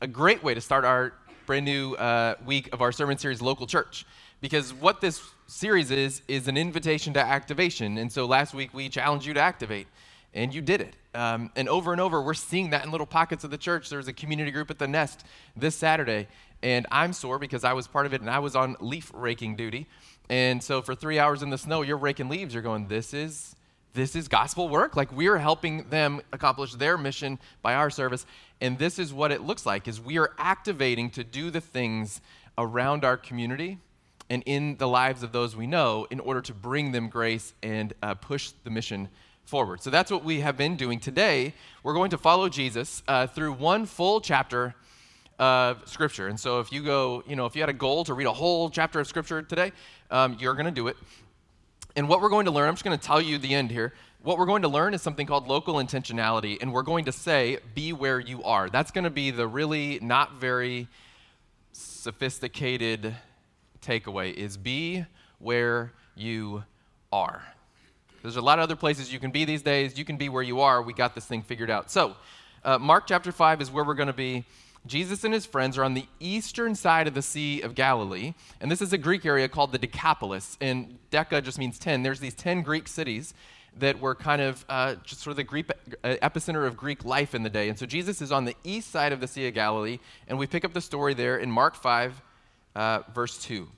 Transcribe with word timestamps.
a 0.00 0.06
great 0.06 0.42
way 0.42 0.54
to 0.54 0.60
start 0.60 0.84
our 0.84 1.12
brand 1.44 1.66
new 1.66 1.94
uh, 1.94 2.34
week 2.46 2.70
of 2.72 2.80
our 2.80 2.90
sermon 2.90 3.18
series, 3.18 3.42
Local 3.42 3.66
Church. 3.66 4.06
Because 4.40 4.72
what 4.72 5.02
this 5.02 5.20
series 5.46 5.90
is, 5.90 6.22
is 6.26 6.48
an 6.48 6.56
invitation 6.56 7.12
to 7.14 7.20
activation. 7.20 7.98
And 7.98 8.10
so 8.10 8.24
last 8.24 8.54
week 8.54 8.72
we 8.72 8.88
challenged 8.88 9.26
you 9.26 9.34
to 9.34 9.40
activate, 9.40 9.86
and 10.32 10.54
you 10.54 10.62
did 10.62 10.80
it. 10.80 10.96
Um, 11.14 11.50
and 11.54 11.68
over 11.68 11.92
and 11.92 12.00
over, 12.00 12.22
we're 12.22 12.32
seeing 12.32 12.70
that 12.70 12.84
in 12.84 12.90
little 12.90 13.06
pockets 13.06 13.44
of 13.44 13.50
the 13.50 13.58
church. 13.58 13.90
There's 13.90 14.08
a 14.08 14.12
community 14.14 14.50
group 14.50 14.70
at 14.70 14.78
the 14.78 14.88
Nest 14.88 15.26
this 15.54 15.76
Saturday, 15.76 16.28
and 16.62 16.86
I'm 16.90 17.12
sore 17.12 17.38
because 17.38 17.64
I 17.64 17.74
was 17.74 17.86
part 17.86 18.06
of 18.06 18.14
it 18.14 18.22
and 18.22 18.30
I 18.30 18.38
was 18.38 18.56
on 18.56 18.76
leaf 18.80 19.10
raking 19.12 19.56
duty. 19.56 19.86
And 20.30 20.62
so 20.62 20.80
for 20.80 20.94
three 20.94 21.18
hours 21.18 21.42
in 21.42 21.50
the 21.50 21.58
snow, 21.58 21.82
you're 21.82 21.98
raking 21.98 22.30
leaves. 22.30 22.54
You're 22.54 22.62
going, 22.62 22.88
this 22.88 23.12
is 23.12 23.54
this 23.92 24.14
is 24.14 24.28
gospel 24.28 24.68
work. 24.68 24.96
Like 24.96 25.12
we're 25.12 25.38
helping 25.38 25.88
them 25.90 26.20
accomplish 26.32 26.74
their 26.74 26.96
mission 26.96 27.38
by 27.62 27.74
our 27.74 27.90
service. 27.90 28.26
And 28.60 28.78
this 28.78 28.98
is 28.98 29.12
what 29.12 29.32
it 29.32 29.42
looks 29.42 29.66
like 29.66 29.88
is 29.88 30.00
we 30.00 30.18
are 30.18 30.32
activating 30.38 31.10
to 31.10 31.24
do 31.24 31.50
the 31.50 31.60
things 31.60 32.20
around 32.58 33.04
our 33.04 33.16
community 33.16 33.78
and 34.28 34.42
in 34.46 34.76
the 34.76 34.86
lives 34.86 35.22
of 35.22 35.32
those 35.32 35.56
we 35.56 35.66
know 35.66 36.06
in 36.10 36.20
order 36.20 36.40
to 36.40 36.54
bring 36.54 36.92
them 36.92 37.08
grace 37.08 37.52
and 37.62 37.92
uh, 38.02 38.14
push 38.14 38.52
the 38.64 38.70
mission 38.70 39.08
forward. 39.44 39.82
So 39.82 39.90
that's 39.90 40.10
what 40.10 40.22
we 40.22 40.40
have 40.40 40.56
been 40.56 40.76
doing. 40.76 41.00
Today 41.00 41.54
we're 41.82 41.94
going 41.94 42.10
to 42.10 42.18
follow 42.18 42.48
jesus 42.48 43.02
uh, 43.08 43.26
through 43.26 43.54
one 43.54 43.86
full 43.86 44.20
chapter 44.20 44.74
of 45.40 45.88
scripture. 45.88 46.28
And 46.28 46.38
so 46.38 46.60
if 46.60 46.70
you 46.70 46.82
go 46.82 47.24
you 47.26 47.34
know 47.34 47.46
if 47.46 47.56
you 47.56 47.62
had 47.62 47.70
a 47.70 47.74
goal 47.74 48.04
to 48.04 48.14
read 48.14 48.26
a 48.26 48.32
whole 48.32 48.70
chapter 48.70 49.00
of 49.00 49.08
scripture 49.08 49.42
today 49.42 49.72
um, 50.10 50.36
you're 50.38 50.54
going 50.54 50.66
to 50.66 50.70
do 50.70 50.86
it 50.86 50.96
and 51.96 52.08
what 52.08 52.20
we're 52.20 52.28
going 52.28 52.46
to 52.46 52.50
learn, 52.50 52.68
I'm 52.68 52.74
just 52.74 52.84
going 52.84 52.98
to 52.98 53.04
tell 53.04 53.20
you 53.20 53.38
the 53.38 53.54
end 53.54 53.70
here. 53.70 53.92
What 54.22 54.38
we're 54.38 54.46
going 54.46 54.62
to 54.62 54.68
learn 54.68 54.94
is 54.94 55.02
something 55.02 55.26
called 55.26 55.48
local 55.48 55.76
intentionality, 55.76 56.58
and 56.60 56.72
we're 56.72 56.82
going 56.82 57.06
to 57.06 57.12
say, 57.12 57.58
be 57.74 57.92
where 57.92 58.20
you 58.20 58.42
are. 58.44 58.68
That's 58.68 58.90
going 58.90 59.04
to 59.04 59.10
be 59.10 59.30
the 59.30 59.46
really 59.46 59.98
not 60.00 60.34
very 60.34 60.88
sophisticated 61.72 63.14
takeaway 63.82 64.34
is 64.34 64.56
be 64.56 65.04
where 65.38 65.92
you 66.14 66.64
are. 67.12 67.42
There's 68.22 68.36
a 68.36 68.42
lot 68.42 68.58
of 68.58 68.64
other 68.64 68.76
places 68.76 69.12
you 69.12 69.18
can 69.18 69.30
be 69.30 69.46
these 69.46 69.62
days. 69.62 69.98
You 69.98 70.04
can 70.04 70.18
be 70.18 70.28
where 70.28 70.42
you 70.42 70.60
are. 70.60 70.82
We 70.82 70.92
got 70.92 71.14
this 71.14 71.24
thing 71.24 71.42
figured 71.42 71.70
out. 71.70 71.90
So, 71.90 72.16
uh, 72.62 72.78
Mark 72.78 73.06
chapter 73.06 73.32
5 73.32 73.62
is 73.62 73.70
where 73.70 73.84
we're 73.84 73.94
going 73.94 74.08
to 74.08 74.12
be. 74.12 74.44
Jesus 74.86 75.24
and 75.24 75.34
his 75.34 75.44
friends 75.44 75.76
are 75.76 75.84
on 75.84 75.94
the 75.94 76.06
eastern 76.20 76.74
side 76.74 77.06
of 77.06 77.14
the 77.14 77.22
Sea 77.22 77.60
of 77.60 77.74
Galilee, 77.74 78.34
and 78.60 78.70
this 78.70 78.80
is 78.80 78.92
a 78.92 78.98
Greek 78.98 79.26
area 79.26 79.48
called 79.48 79.72
the 79.72 79.78
Decapolis. 79.78 80.56
And 80.60 80.98
Deca 81.10 81.42
just 81.42 81.58
means 81.58 81.78
10. 81.78 82.02
There's 82.02 82.20
these 82.20 82.34
10 82.34 82.62
Greek 82.62 82.88
cities 82.88 83.34
that 83.78 84.00
were 84.00 84.14
kind 84.14 84.42
of 84.42 84.64
uh, 84.68 84.96
just 85.04 85.20
sort 85.20 85.32
of 85.32 85.36
the 85.36 85.44
Greek 85.44 85.70
uh, 86.02 86.16
epicenter 86.22 86.66
of 86.66 86.76
Greek 86.76 87.04
life 87.04 87.34
in 87.34 87.42
the 87.42 87.50
day. 87.50 87.68
And 87.68 87.78
so 87.78 87.86
Jesus 87.86 88.20
is 88.20 88.32
on 88.32 88.44
the 88.44 88.56
east 88.64 88.90
side 88.90 89.12
of 89.12 89.20
the 89.20 89.28
Sea 89.28 89.48
of 89.48 89.54
Galilee, 89.54 89.98
and 90.26 90.38
we 90.38 90.46
pick 90.46 90.64
up 90.64 90.72
the 90.72 90.80
story 90.80 91.14
there 91.14 91.36
in 91.36 91.50
Mark 91.50 91.74
5, 91.74 92.22
uh, 92.74 93.00
verse 93.14 93.38
2. 93.42 93.68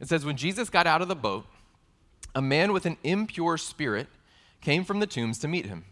It 0.00 0.08
says, 0.08 0.24
When 0.24 0.36
Jesus 0.36 0.70
got 0.70 0.86
out 0.86 1.02
of 1.02 1.08
the 1.08 1.14
boat, 1.14 1.44
a 2.34 2.42
man 2.42 2.72
with 2.72 2.86
an 2.86 2.96
impure 3.04 3.58
spirit 3.58 4.06
came 4.60 4.84
from 4.84 5.00
the 5.00 5.06
tombs 5.06 5.38
to 5.40 5.48
meet 5.48 5.66
him. 5.66 5.84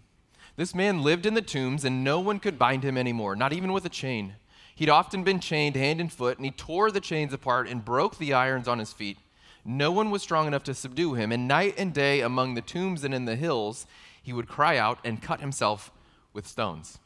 This 0.58 0.74
man 0.74 1.04
lived 1.04 1.24
in 1.24 1.34
the 1.34 1.40
tombs, 1.40 1.84
and 1.84 2.02
no 2.02 2.18
one 2.18 2.40
could 2.40 2.58
bind 2.58 2.82
him 2.82 2.98
anymore, 2.98 3.36
not 3.36 3.52
even 3.52 3.72
with 3.72 3.84
a 3.84 3.88
chain. 3.88 4.34
He'd 4.74 4.88
often 4.88 5.22
been 5.22 5.38
chained 5.38 5.76
hand 5.76 6.00
and 6.00 6.12
foot, 6.12 6.36
and 6.36 6.44
he 6.44 6.50
tore 6.50 6.90
the 6.90 7.00
chains 7.00 7.32
apart 7.32 7.68
and 7.68 7.84
broke 7.84 8.18
the 8.18 8.34
irons 8.34 8.66
on 8.66 8.80
his 8.80 8.92
feet. 8.92 9.18
No 9.64 9.92
one 9.92 10.10
was 10.10 10.20
strong 10.20 10.48
enough 10.48 10.64
to 10.64 10.74
subdue 10.74 11.14
him, 11.14 11.30
and 11.30 11.46
night 11.46 11.76
and 11.78 11.94
day 11.94 12.22
among 12.22 12.54
the 12.54 12.60
tombs 12.60 13.04
and 13.04 13.14
in 13.14 13.24
the 13.24 13.36
hills, 13.36 13.86
he 14.20 14.32
would 14.32 14.48
cry 14.48 14.76
out 14.76 14.98
and 15.04 15.22
cut 15.22 15.40
himself 15.40 15.92
with 16.32 16.44
stones. 16.44 16.98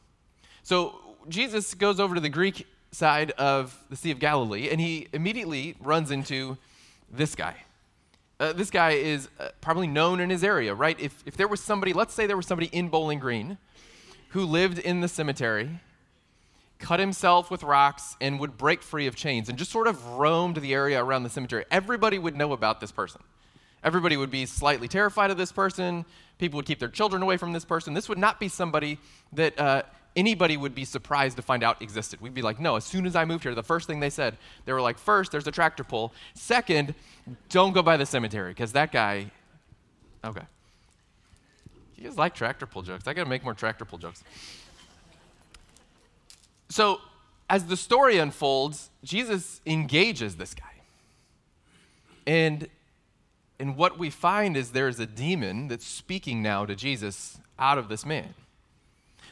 So 0.63 0.99
Jesus 1.29 1.75
goes 1.75 1.99
over 1.99 2.15
to 2.15 2.21
the 2.21 2.29
Greek 2.29 2.65
side 2.89 3.29
of 3.31 3.83
the 3.87 3.95
Sea 3.95 4.09
of 4.09 4.17
Galilee, 4.17 4.69
and 4.71 4.81
he 4.81 5.09
immediately 5.13 5.75
runs 5.79 6.09
into 6.09 6.57
this 7.07 7.35
guy. 7.35 7.57
Uh, 8.43 8.51
this 8.51 8.69
guy 8.69 8.89
is 8.89 9.29
uh, 9.39 9.47
probably 9.61 9.87
known 9.87 10.19
in 10.19 10.29
his 10.29 10.43
area, 10.43 10.75
right? 10.75 10.99
If, 10.99 11.23
if 11.25 11.37
there 11.37 11.47
was 11.47 11.61
somebody, 11.61 11.93
let's 11.93 12.13
say 12.13 12.27
there 12.27 12.35
was 12.35 12.45
somebody 12.45 12.67
in 12.73 12.89
Bowling 12.89 13.17
Green 13.17 13.57
who 14.31 14.43
lived 14.43 14.79
in 14.79 14.99
the 14.99 15.07
cemetery, 15.07 15.79
cut 16.77 16.99
himself 16.99 17.49
with 17.49 17.63
rocks, 17.63 18.17
and 18.19 18.41
would 18.41 18.57
break 18.57 18.81
free 18.81 19.07
of 19.07 19.15
chains 19.15 19.47
and 19.47 19.57
just 19.57 19.71
sort 19.71 19.87
of 19.87 20.05
roamed 20.05 20.57
the 20.57 20.73
area 20.73 21.01
around 21.01 21.23
the 21.23 21.29
cemetery, 21.29 21.63
everybody 21.71 22.19
would 22.19 22.35
know 22.35 22.51
about 22.51 22.81
this 22.81 22.91
person. 22.91 23.21
Everybody 23.81 24.17
would 24.17 24.31
be 24.31 24.45
slightly 24.45 24.89
terrified 24.89 25.31
of 25.31 25.37
this 25.37 25.53
person. 25.53 26.03
People 26.37 26.57
would 26.57 26.65
keep 26.65 26.79
their 26.79 26.89
children 26.89 27.21
away 27.21 27.37
from 27.37 27.53
this 27.53 27.63
person. 27.63 27.93
This 27.93 28.09
would 28.09 28.17
not 28.17 28.41
be 28.41 28.49
somebody 28.49 28.99
that 29.31 29.57
uh, 29.57 29.83
anybody 30.15 30.57
would 30.57 30.75
be 30.75 30.85
surprised 30.85 31.37
to 31.37 31.41
find 31.41 31.63
out 31.63 31.81
existed. 31.81 32.21
We'd 32.21 32.33
be 32.33 32.41
like, 32.41 32.59
no, 32.59 32.75
as 32.75 32.83
soon 32.83 33.05
as 33.05 33.15
I 33.15 33.25
moved 33.25 33.43
here, 33.43 33.55
the 33.55 33.63
first 33.63 33.87
thing 33.87 33.99
they 33.99 34.09
said, 34.09 34.37
they 34.65 34.73
were 34.73 34.81
like, 34.81 34.97
first, 34.97 35.31
there's 35.31 35.47
a 35.47 35.51
tractor 35.51 35.83
pull. 35.83 36.13
Second, 36.33 36.93
don't 37.49 37.73
go 37.73 37.81
by 37.81 37.97
the 37.97 38.05
cemetery, 38.05 38.51
because 38.51 38.73
that 38.73 38.91
guy, 38.91 39.31
okay. 40.23 40.43
You 41.97 42.05
guys 42.05 42.17
like 42.17 42.35
tractor 42.35 42.65
pull 42.65 42.81
jokes. 42.81 43.07
I 43.07 43.13
gotta 43.13 43.29
make 43.29 43.43
more 43.43 43.53
tractor 43.53 43.85
pull 43.85 43.97
jokes. 43.97 44.23
So, 46.69 46.99
as 47.49 47.65
the 47.65 47.77
story 47.77 48.17
unfolds, 48.17 48.89
Jesus 49.03 49.61
engages 49.65 50.37
this 50.37 50.53
guy. 50.53 50.63
And, 52.25 52.67
and 53.59 53.75
what 53.75 53.99
we 53.99 54.09
find 54.09 54.57
is 54.57 54.71
there's 54.71 54.99
a 54.99 55.05
demon 55.05 55.67
that's 55.67 55.85
speaking 55.85 56.41
now 56.41 56.65
to 56.65 56.75
Jesus 56.75 57.37
out 57.59 57.77
of 57.77 57.89
this 57.89 58.05
man. 58.05 58.33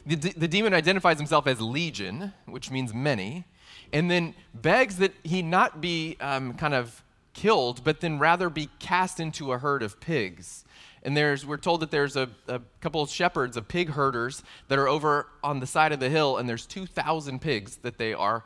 The, 0.04 0.16
the 0.16 0.48
demon 0.48 0.74
identifies 0.74 1.18
himself 1.18 1.46
as 1.46 1.60
Legion, 1.60 2.32
which 2.46 2.70
means 2.70 2.92
many, 2.92 3.44
and 3.92 4.10
then 4.10 4.34
begs 4.54 4.96
that 4.96 5.12
he 5.22 5.42
not 5.42 5.80
be 5.80 6.16
um, 6.20 6.54
kind 6.54 6.74
of 6.74 7.02
killed, 7.34 7.84
but 7.84 8.00
then 8.00 8.18
rather 8.18 8.50
be 8.50 8.68
cast 8.78 9.20
into 9.20 9.52
a 9.52 9.58
herd 9.58 9.82
of 9.82 10.00
pigs. 10.00 10.64
And 11.02 11.16
there's, 11.16 11.44
we're 11.44 11.56
told 11.56 11.80
that 11.80 11.90
there's 11.90 12.16
a, 12.16 12.28
a 12.48 12.60
couple 12.80 13.02
of 13.02 13.10
shepherds, 13.10 13.56
of 13.56 13.68
pig 13.68 13.90
herders, 13.90 14.42
that 14.68 14.78
are 14.78 14.88
over 14.88 15.26
on 15.42 15.60
the 15.60 15.66
side 15.66 15.92
of 15.92 16.00
the 16.00 16.08
hill, 16.08 16.36
and 16.36 16.48
there's 16.48 16.66
2,000 16.66 17.40
pigs 17.40 17.76
that 17.78 17.98
they 17.98 18.12
are 18.12 18.44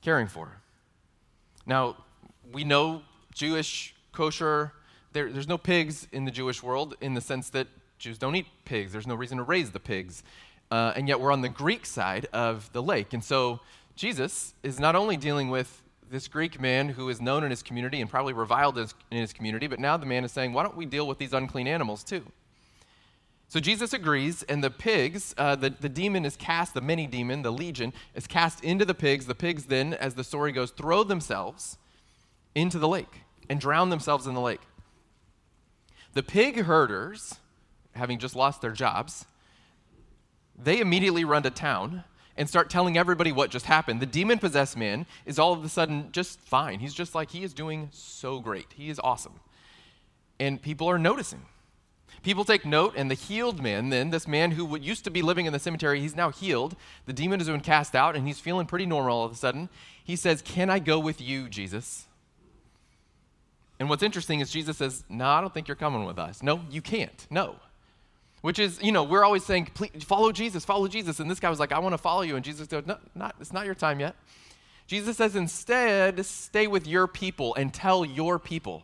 caring 0.00 0.28
for. 0.28 0.58
Now, 1.66 1.96
we 2.52 2.64
know 2.64 3.02
Jewish 3.34 3.94
kosher, 4.12 4.72
there, 5.12 5.30
there's 5.30 5.48
no 5.48 5.58
pigs 5.58 6.06
in 6.12 6.24
the 6.24 6.30
Jewish 6.30 6.62
world 6.62 6.94
in 7.00 7.14
the 7.14 7.20
sense 7.20 7.50
that 7.50 7.66
Jews 7.98 8.18
don't 8.18 8.34
eat 8.34 8.46
pigs. 8.64 8.92
There's 8.92 9.06
no 9.06 9.14
reason 9.14 9.38
to 9.38 9.44
raise 9.44 9.70
the 9.70 9.80
pigs. 9.80 10.22
Uh, 10.72 10.90
and 10.96 11.06
yet 11.06 11.20
we're 11.20 11.30
on 11.30 11.42
the 11.42 11.50
Greek 11.50 11.84
side 11.84 12.26
of 12.32 12.72
the 12.72 12.82
lake. 12.82 13.12
And 13.12 13.22
so 13.22 13.60
Jesus 13.94 14.54
is 14.62 14.80
not 14.80 14.96
only 14.96 15.18
dealing 15.18 15.50
with 15.50 15.82
this 16.10 16.28
Greek 16.28 16.58
man 16.58 16.88
who 16.88 17.10
is 17.10 17.20
known 17.20 17.44
in 17.44 17.50
his 17.50 17.62
community 17.62 18.00
and 18.00 18.08
probably 18.08 18.32
reviled 18.32 18.78
in 18.78 18.88
his 19.10 19.34
community, 19.34 19.66
but 19.66 19.78
now 19.78 19.98
the 19.98 20.06
man 20.06 20.24
is 20.24 20.32
saying, 20.32 20.54
why 20.54 20.62
don't 20.62 20.74
we 20.74 20.86
deal 20.86 21.06
with 21.06 21.18
these 21.18 21.34
unclean 21.34 21.68
animals 21.68 22.02
too? 22.02 22.24
So 23.48 23.60
Jesus 23.60 23.92
agrees, 23.92 24.44
and 24.44 24.64
the 24.64 24.70
pigs, 24.70 25.34
uh, 25.36 25.56
the, 25.56 25.68
the 25.68 25.90
demon 25.90 26.24
is 26.24 26.36
cast, 26.36 26.72
the 26.72 26.80
many 26.80 27.06
demon, 27.06 27.42
the 27.42 27.52
legion, 27.52 27.92
is 28.14 28.26
cast 28.26 28.64
into 28.64 28.86
the 28.86 28.94
pigs. 28.94 29.26
The 29.26 29.34
pigs 29.34 29.66
then, 29.66 29.92
as 29.92 30.14
the 30.14 30.24
story 30.24 30.52
goes, 30.52 30.70
throw 30.70 31.04
themselves 31.04 31.76
into 32.54 32.78
the 32.78 32.88
lake 32.88 33.24
and 33.50 33.60
drown 33.60 33.90
themselves 33.90 34.26
in 34.26 34.32
the 34.32 34.40
lake. 34.40 34.62
The 36.14 36.22
pig 36.22 36.62
herders, 36.62 37.34
having 37.94 38.18
just 38.18 38.34
lost 38.34 38.62
their 38.62 38.72
jobs, 38.72 39.26
they 40.60 40.80
immediately 40.80 41.24
run 41.24 41.42
to 41.42 41.50
town 41.50 42.04
and 42.36 42.48
start 42.48 42.70
telling 42.70 42.96
everybody 42.96 43.32
what 43.32 43.50
just 43.50 43.66
happened. 43.66 44.00
The 44.00 44.06
demon 44.06 44.38
possessed 44.38 44.76
man 44.76 45.06
is 45.26 45.38
all 45.38 45.52
of 45.52 45.64
a 45.64 45.68
sudden 45.68 46.08
just 46.12 46.40
fine. 46.40 46.80
He's 46.80 46.94
just 46.94 47.14
like, 47.14 47.30
he 47.30 47.42
is 47.42 47.52
doing 47.52 47.88
so 47.92 48.40
great. 48.40 48.66
He 48.74 48.88
is 48.88 49.00
awesome. 49.02 49.40
And 50.40 50.60
people 50.60 50.88
are 50.88 50.98
noticing. 50.98 51.42
People 52.22 52.44
take 52.44 52.64
note, 52.64 52.94
and 52.96 53.10
the 53.10 53.14
healed 53.14 53.60
man, 53.60 53.88
then, 53.88 54.10
this 54.10 54.28
man 54.28 54.52
who 54.52 54.78
used 54.78 55.02
to 55.04 55.10
be 55.10 55.22
living 55.22 55.46
in 55.46 55.52
the 55.52 55.58
cemetery, 55.58 56.00
he's 56.00 56.14
now 56.14 56.30
healed. 56.30 56.76
The 57.06 57.12
demon 57.12 57.40
has 57.40 57.48
been 57.48 57.60
cast 57.60 57.96
out, 57.96 58.14
and 58.14 58.26
he's 58.26 58.38
feeling 58.38 58.66
pretty 58.66 58.86
normal 58.86 59.18
all 59.18 59.24
of 59.24 59.32
a 59.32 59.36
sudden. 59.36 59.68
He 60.04 60.14
says, 60.14 60.40
Can 60.40 60.70
I 60.70 60.78
go 60.78 61.00
with 61.00 61.20
you, 61.20 61.48
Jesus? 61.48 62.06
And 63.80 63.88
what's 63.88 64.04
interesting 64.04 64.38
is 64.38 64.52
Jesus 64.52 64.76
says, 64.76 65.02
No, 65.08 65.26
I 65.26 65.40
don't 65.40 65.52
think 65.52 65.66
you're 65.66 65.74
coming 65.74 66.04
with 66.04 66.18
us. 66.18 66.42
No, 66.42 66.60
you 66.70 66.80
can't. 66.80 67.26
No. 67.28 67.56
Which 68.42 68.58
is, 68.58 68.80
you 68.82 68.92
know, 68.92 69.04
we're 69.04 69.24
always 69.24 69.44
saying, 69.44 69.70
follow 70.00 70.30
Jesus, 70.32 70.64
follow 70.64 70.88
Jesus. 70.88 71.20
And 71.20 71.30
this 71.30 71.40
guy 71.40 71.48
was 71.48 71.58
like, 71.58 71.72
I 71.72 71.78
want 71.78 71.94
to 71.94 71.98
follow 71.98 72.22
you. 72.22 72.36
And 72.36 72.44
Jesus 72.44 72.66
goes, 72.66 72.84
no, 72.86 72.98
not, 73.14 73.34
it's 73.40 73.52
not 73.52 73.64
your 73.64 73.74
time 73.74 73.98
yet. 73.98 74.14
Jesus 74.86 75.16
says, 75.16 75.36
instead, 75.36 76.24
stay 76.26 76.66
with 76.66 76.86
your 76.86 77.06
people 77.06 77.54
and 77.54 77.72
tell 77.72 78.04
your 78.04 78.38
people, 78.38 78.82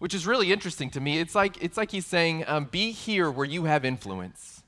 which 0.00 0.14
is 0.14 0.26
really 0.26 0.52
interesting 0.52 0.90
to 0.90 1.00
me. 1.00 1.18
It's 1.18 1.34
like, 1.34 1.62
it's 1.62 1.76
like 1.76 1.92
he's 1.92 2.06
saying, 2.06 2.44
um, 2.46 2.64
be 2.64 2.90
here 2.90 3.30
where 3.30 3.46
you 3.46 3.64
have 3.64 3.84
influence. 3.84 4.62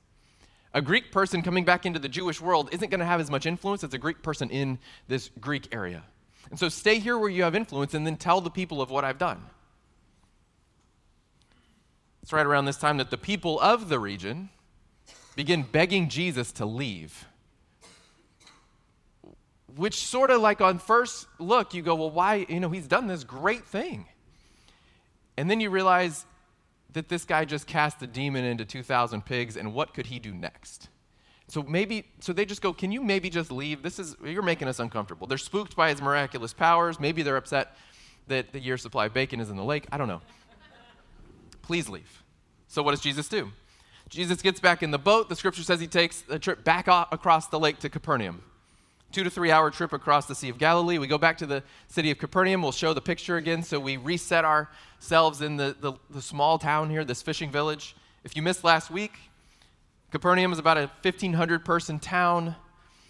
A 0.73 0.81
Greek 0.81 1.11
person 1.11 1.43
coming 1.43 1.65
back 1.65 1.85
into 1.85 1.99
the 1.99 2.09
Jewish 2.09 2.41
world 2.41 2.69
isn't 2.71 2.89
going 2.89 3.01
to 3.01 3.05
have 3.05 3.19
as 3.19 3.29
much 3.29 3.45
influence 3.45 3.83
as 3.83 3.93
a 3.93 3.99
Greek 3.99 4.23
person 4.23 4.49
in 4.49 4.79
this 5.07 5.29
Greek 5.39 5.67
area. 5.71 6.03
And 6.49 6.57
so 6.57 6.69
stay 6.69 6.99
here 6.99 7.17
where 7.17 7.29
you 7.29 7.43
have 7.43 7.53
influence 7.53 7.93
and 7.93 8.07
then 8.07 8.15
tell 8.15 8.41
the 8.41 8.49
people 8.49 8.81
of 8.81 8.89
what 8.89 9.03
I've 9.03 9.19
done. 9.19 9.43
It's 12.23 12.31
right 12.31 12.45
around 12.45 12.65
this 12.65 12.77
time 12.77 12.97
that 12.97 13.11
the 13.11 13.17
people 13.17 13.59
of 13.59 13.89
the 13.89 13.99
region 13.99 14.49
begin 15.35 15.63
begging 15.63 16.07
Jesus 16.07 16.53
to 16.53 16.65
leave. 16.65 17.25
Which 19.75 19.95
sort 19.95 20.31
of 20.31 20.39
like 20.39 20.61
on 20.61 20.79
first 20.79 21.27
look, 21.37 21.73
you 21.73 21.81
go, 21.81 21.95
well, 21.95 22.09
why? 22.09 22.45
You 22.47 22.61
know, 22.61 22.69
he's 22.69 22.87
done 22.87 23.07
this 23.07 23.25
great 23.25 23.65
thing. 23.65 24.05
And 25.35 25.51
then 25.51 25.59
you 25.59 25.69
realize 25.69 26.25
that 26.93 27.09
this 27.09 27.25
guy 27.25 27.43
just 27.43 27.67
cast 27.67 28.01
a 28.01 28.07
demon 28.07 28.45
into 28.45 28.63
2,000 28.63 29.25
pigs, 29.25 29.57
and 29.57 29.73
what 29.73 29.93
could 29.93 30.05
he 30.05 30.19
do 30.19 30.31
next? 30.31 30.87
So 31.49 31.61
maybe, 31.63 32.05
so 32.19 32.31
they 32.31 32.45
just 32.45 32.61
go, 32.61 32.71
can 32.71 32.91
you 32.91 33.01
maybe 33.01 33.29
just 33.29 33.51
leave? 33.51 33.83
This 33.83 33.99
is, 33.99 34.15
you're 34.23 34.43
making 34.43 34.69
us 34.69 34.79
uncomfortable. 34.79 35.27
They're 35.27 35.37
spooked 35.37 35.75
by 35.75 35.89
his 35.89 36.01
miraculous 36.01 36.53
powers. 36.53 36.99
Maybe 36.99 37.21
they're 37.21 37.35
upset 37.35 37.75
that 38.27 38.53
the 38.53 38.59
year's 38.59 38.81
supply 38.81 39.07
of 39.07 39.13
bacon 39.13 39.41
is 39.41 39.49
in 39.49 39.57
the 39.57 39.63
lake. 39.63 39.85
I 39.91 39.97
don't 39.97 40.07
know. 40.07 40.21
Please 41.63 41.89
leave. 41.89 42.23
So, 42.67 42.83
what 42.83 42.91
does 42.91 43.01
Jesus 43.01 43.27
do? 43.27 43.51
Jesus 44.09 44.41
gets 44.41 44.59
back 44.59 44.83
in 44.83 44.91
the 44.91 44.99
boat. 44.99 45.29
The 45.29 45.35
scripture 45.35 45.63
says 45.63 45.79
he 45.79 45.87
takes 45.87 46.23
a 46.29 46.37
trip 46.37 46.63
back 46.63 46.87
across 46.87 47.47
the 47.47 47.59
lake 47.59 47.79
to 47.79 47.89
Capernaum. 47.89 48.43
Two 49.11 49.23
to 49.23 49.29
three 49.29 49.49
hour 49.49 49.71
trip 49.71 49.93
across 49.93 50.27
the 50.27 50.35
Sea 50.35 50.49
of 50.49 50.57
Galilee. 50.57 50.97
We 50.97 51.07
go 51.07 51.17
back 51.17 51.37
to 51.39 51.45
the 51.45 51.63
city 51.87 52.11
of 52.11 52.19
Capernaum. 52.19 52.61
We'll 52.61 52.71
show 52.71 52.93
the 52.93 53.01
picture 53.01 53.37
again. 53.37 53.63
So, 53.63 53.79
we 53.79 53.97
reset 53.97 54.45
ourselves 54.45 55.41
in 55.41 55.57
the, 55.57 55.75
the, 55.79 55.93
the 56.09 56.21
small 56.21 56.59
town 56.59 56.89
here, 56.89 57.03
this 57.03 57.21
fishing 57.21 57.49
village. 57.49 57.95
If 58.23 58.35
you 58.35 58.41
missed 58.41 58.63
last 58.63 58.91
week, 58.91 59.13
Capernaum 60.11 60.51
is 60.51 60.59
about 60.59 60.77
a 60.77 60.91
1,500 61.01 61.65
person 61.65 61.97
town, 61.97 62.55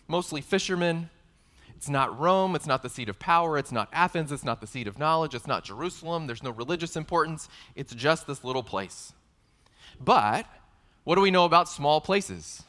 mostly 0.07 0.41
fishermen. 0.41 1.09
It's 1.83 1.89
not 1.89 2.17
Rome, 2.17 2.55
it's 2.55 2.65
not 2.65 2.81
the 2.81 2.87
seat 2.87 3.09
of 3.09 3.19
power, 3.19 3.57
it's 3.57 3.73
not 3.73 3.89
Athens, 3.91 4.31
it's 4.31 4.45
not 4.45 4.61
the 4.61 4.67
seat 4.67 4.87
of 4.87 4.97
knowledge, 4.97 5.35
it's 5.35 5.45
not 5.45 5.65
Jerusalem, 5.65 6.27
there's 6.27 6.41
no 6.41 6.51
religious 6.51 6.95
importance, 6.95 7.49
it's 7.75 7.93
just 7.93 8.25
this 8.25 8.41
little 8.41 8.63
place. 8.63 9.11
But 9.99 10.45
what 11.03 11.15
do 11.15 11.21
we 11.21 11.29
know 11.29 11.43
about 11.43 11.67
small 11.67 11.99
places? 11.99 12.63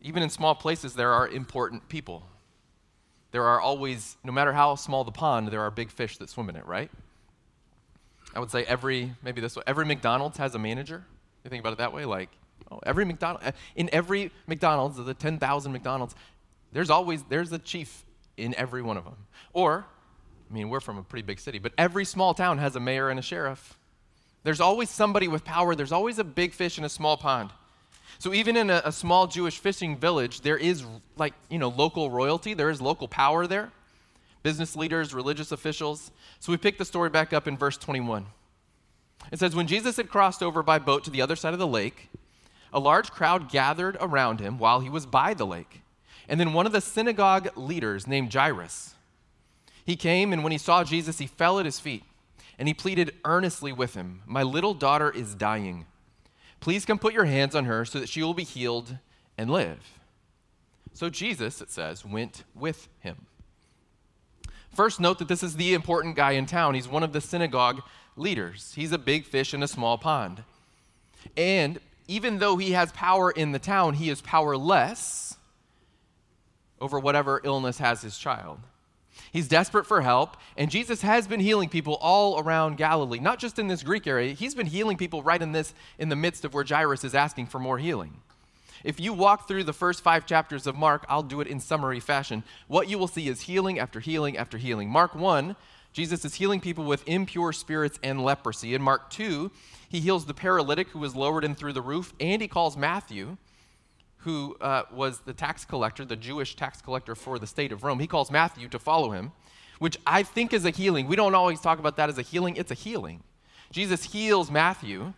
Even 0.00 0.22
in 0.22 0.30
small 0.30 0.54
places, 0.54 0.94
there 0.94 1.12
are 1.12 1.28
important 1.28 1.90
people. 1.90 2.26
There 3.32 3.44
are 3.44 3.60
always, 3.60 4.16
no 4.24 4.32
matter 4.32 4.54
how 4.54 4.74
small 4.76 5.04
the 5.04 5.12
pond, 5.12 5.48
there 5.48 5.60
are 5.60 5.70
big 5.70 5.90
fish 5.90 6.16
that 6.16 6.30
swim 6.30 6.48
in 6.48 6.56
it, 6.56 6.64
right? 6.64 6.90
I 8.34 8.40
would 8.40 8.50
say 8.50 8.64
every, 8.64 9.12
maybe 9.22 9.42
this 9.42 9.56
way, 9.56 9.62
every 9.66 9.84
McDonald's 9.84 10.38
has 10.38 10.54
a 10.54 10.58
manager. 10.58 11.04
You 11.44 11.50
think 11.50 11.60
about 11.60 11.74
it 11.74 11.78
that 11.80 11.92
way? 11.92 12.06
Like, 12.06 12.30
oh, 12.70 12.80
every 12.86 13.04
McDonald's, 13.04 13.44
in 13.76 13.90
every 13.92 14.30
McDonald's, 14.46 14.96
the 14.96 15.12
10,000 15.12 15.70
McDonald's, 15.70 16.14
there's 16.72 16.90
always, 16.90 17.22
there's 17.24 17.52
a 17.52 17.58
chief 17.58 18.04
in 18.36 18.54
every 18.56 18.82
one 18.82 18.96
of 18.96 19.04
them. 19.04 19.16
Or, 19.52 19.86
I 20.50 20.54
mean, 20.54 20.68
we're 20.68 20.80
from 20.80 20.98
a 20.98 21.02
pretty 21.02 21.24
big 21.24 21.40
city, 21.40 21.58
but 21.58 21.72
every 21.76 22.04
small 22.04 22.34
town 22.34 22.58
has 22.58 22.76
a 22.76 22.80
mayor 22.80 23.10
and 23.10 23.18
a 23.18 23.22
sheriff. 23.22 23.76
There's 24.44 24.60
always 24.60 24.88
somebody 24.88 25.28
with 25.28 25.44
power. 25.44 25.74
There's 25.74 25.92
always 25.92 26.18
a 26.18 26.24
big 26.24 26.52
fish 26.52 26.78
in 26.78 26.84
a 26.84 26.88
small 26.88 27.16
pond. 27.16 27.50
So 28.18 28.34
even 28.34 28.56
in 28.56 28.70
a, 28.70 28.82
a, 28.84 28.92
small 28.92 29.26
Jewish 29.26 29.58
fishing 29.58 29.96
village, 29.96 30.40
there 30.40 30.56
is 30.56 30.84
like, 31.16 31.34
you 31.48 31.58
know, 31.58 31.68
local 31.68 32.10
royalty. 32.10 32.54
There 32.54 32.70
is 32.70 32.80
local 32.80 33.06
power 33.06 33.46
there. 33.46 33.70
Business 34.42 34.74
leaders, 34.74 35.14
religious 35.14 35.52
officials. 35.52 36.10
So 36.40 36.50
we 36.50 36.58
pick 36.58 36.78
the 36.78 36.84
story 36.84 37.10
back 37.10 37.32
up 37.32 37.46
in 37.46 37.56
verse 37.56 37.76
21. 37.76 38.26
It 39.30 39.38
says, 39.38 39.54
When 39.54 39.66
Jesus 39.66 39.96
had 39.96 40.08
crossed 40.08 40.42
over 40.42 40.62
by 40.62 40.78
boat 40.78 41.04
to 41.04 41.10
the 41.10 41.22
other 41.22 41.36
side 41.36 41.52
of 41.52 41.58
the 41.58 41.66
lake, 41.66 42.08
a 42.72 42.80
large 42.80 43.10
crowd 43.10 43.50
gathered 43.50 43.96
around 44.00 44.40
him 44.40 44.58
while 44.58 44.80
he 44.80 44.88
was 44.88 45.06
by 45.06 45.34
the 45.34 45.46
lake. 45.46 45.82
And 46.28 46.38
then 46.38 46.52
one 46.52 46.66
of 46.66 46.72
the 46.72 46.80
synagogue 46.80 47.48
leaders 47.56 48.06
named 48.06 48.32
Jairus, 48.32 48.94
he 49.84 49.96
came, 49.96 50.32
and 50.32 50.42
when 50.42 50.52
he 50.52 50.58
saw 50.58 50.84
Jesus, 50.84 51.18
he 51.18 51.26
fell 51.26 51.58
at 51.58 51.64
his 51.64 51.80
feet 51.80 52.04
and 52.58 52.68
he 52.68 52.74
pleaded 52.74 53.14
earnestly 53.24 53.72
with 53.72 53.94
him 53.94 54.22
My 54.26 54.42
little 54.42 54.74
daughter 54.74 55.10
is 55.10 55.34
dying. 55.34 55.86
Please 56.60 56.84
come 56.84 56.98
put 56.98 57.14
your 57.14 57.24
hands 57.24 57.54
on 57.54 57.64
her 57.64 57.84
so 57.84 58.00
that 58.00 58.08
she 58.08 58.22
will 58.22 58.34
be 58.34 58.44
healed 58.44 58.98
and 59.38 59.48
live. 59.48 59.98
So 60.92 61.08
Jesus, 61.08 61.62
it 61.62 61.70
says, 61.70 62.04
went 62.04 62.42
with 62.54 62.88
him. 62.98 63.26
First, 64.74 65.00
note 65.00 65.20
that 65.20 65.28
this 65.28 65.42
is 65.42 65.56
the 65.56 65.72
important 65.72 66.16
guy 66.16 66.32
in 66.32 66.46
town. 66.46 66.74
He's 66.74 66.88
one 66.88 67.04
of 67.04 67.12
the 67.12 67.20
synagogue 67.20 67.80
leaders. 68.16 68.72
He's 68.74 68.92
a 68.92 68.98
big 68.98 69.24
fish 69.24 69.54
in 69.54 69.62
a 69.62 69.68
small 69.68 69.96
pond. 69.96 70.42
And 71.36 71.78
even 72.08 72.38
though 72.40 72.56
he 72.56 72.72
has 72.72 72.92
power 72.92 73.30
in 73.30 73.52
the 73.52 73.58
town, 73.58 73.94
he 73.94 74.10
is 74.10 74.20
powerless 74.20 75.37
over 76.80 76.98
whatever 76.98 77.40
illness 77.44 77.78
has 77.78 78.02
his 78.02 78.18
child. 78.18 78.60
He's 79.32 79.48
desperate 79.48 79.86
for 79.86 80.00
help, 80.02 80.36
and 80.56 80.70
Jesus 80.70 81.02
has 81.02 81.26
been 81.26 81.40
healing 81.40 81.68
people 81.68 81.96
all 82.00 82.38
around 82.40 82.76
Galilee, 82.76 83.18
not 83.18 83.38
just 83.38 83.58
in 83.58 83.66
this 83.66 83.82
Greek 83.82 84.06
area. 84.06 84.32
He's 84.32 84.54
been 84.54 84.66
healing 84.66 84.96
people 84.96 85.22
right 85.22 85.42
in 85.42 85.52
this 85.52 85.74
in 85.98 86.08
the 86.08 86.16
midst 86.16 86.44
of 86.44 86.54
where 86.54 86.64
Jairus 86.64 87.04
is 87.04 87.14
asking 87.14 87.46
for 87.46 87.58
more 87.58 87.78
healing. 87.78 88.20
If 88.84 89.00
you 89.00 89.12
walk 89.12 89.48
through 89.48 89.64
the 89.64 89.72
first 89.72 90.02
5 90.02 90.24
chapters 90.24 90.68
of 90.68 90.76
Mark, 90.76 91.04
I'll 91.08 91.24
do 91.24 91.40
it 91.40 91.48
in 91.48 91.58
summary 91.58 91.98
fashion. 91.98 92.44
What 92.68 92.88
you 92.88 92.96
will 92.96 93.08
see 93.08 93.28
is 93.28 93.42
healing 93.42 93.80
after 93.80 93.98
healing 93.98 94.36
after 94.36 94.56
healing. 94.56 94.88
Mark 94.88 95.16
1, 95.16 95.56
Jesus 95.92 96.24
is 96.24 96.36
healing 96.36 96.60
people 96.60 96.84
with 96.84 97.06
impure 97.08 97.52
spirits 97.52 97.98
and 98.04 98.22
leprosy. 98.22 98.74
In 98.74 98.82
Mark 98.82 99.10
2, 99.10 99.50
he 99.88 99.98
heals 99.98 100.26
the 100.26 100.34
paralytic 100.34 100.90
who 100.90 101.00
was 101.00 101.16
lowered 101.16 101.44
in 101.44 101.56
through 101.56 101.72
the 101.72 101.82
roof, 101.82 102.14
and 102.20 102.40
he 102.40 102.46
calls 102.46 102.76
Matthew 102.76 103.36
who 104.28 104.54
uh, 104.60 104.82
was 104.92 105.20
the 105.20 105.32
tax 105.32 105.64
collector, 105.64 106.04
the 106.04 106.14
Jewish 106.14 106.54
tax 106.54 106.82
collector 106.82 107.14
for 107.14 107.38
the 107.38 107.46
state 107.46 107.72
of 107.72 107.82
Rome, 107.82 107.98
he 107.98 108.06
calls 108.06 108.30
Matthew 108.30 108.68
to 108.68 108.78
follow 108.78 109.12
him, 109.12 109.32
which 109.78 109.96
I 110.06 110.22
think 110.22 110.52
is 110.52 110.66
a 110.66 110.70
healing. 110.70 111.06
We 111.06 111.16
don't 111.16 111.34
always 111.34 111.62
talk 111.62 111.78
about 111.78 111.96
that 111.96 112.10
as 112.10 112.18
a 112.18 112.22
healing, 112.22 112.56
it's 112.56 112.70
a 112.70 112.74
healing. 112.74 113.22
Jesus 113.72 114.04
heals 114.04 114.50
Matthew, 114.50 115.14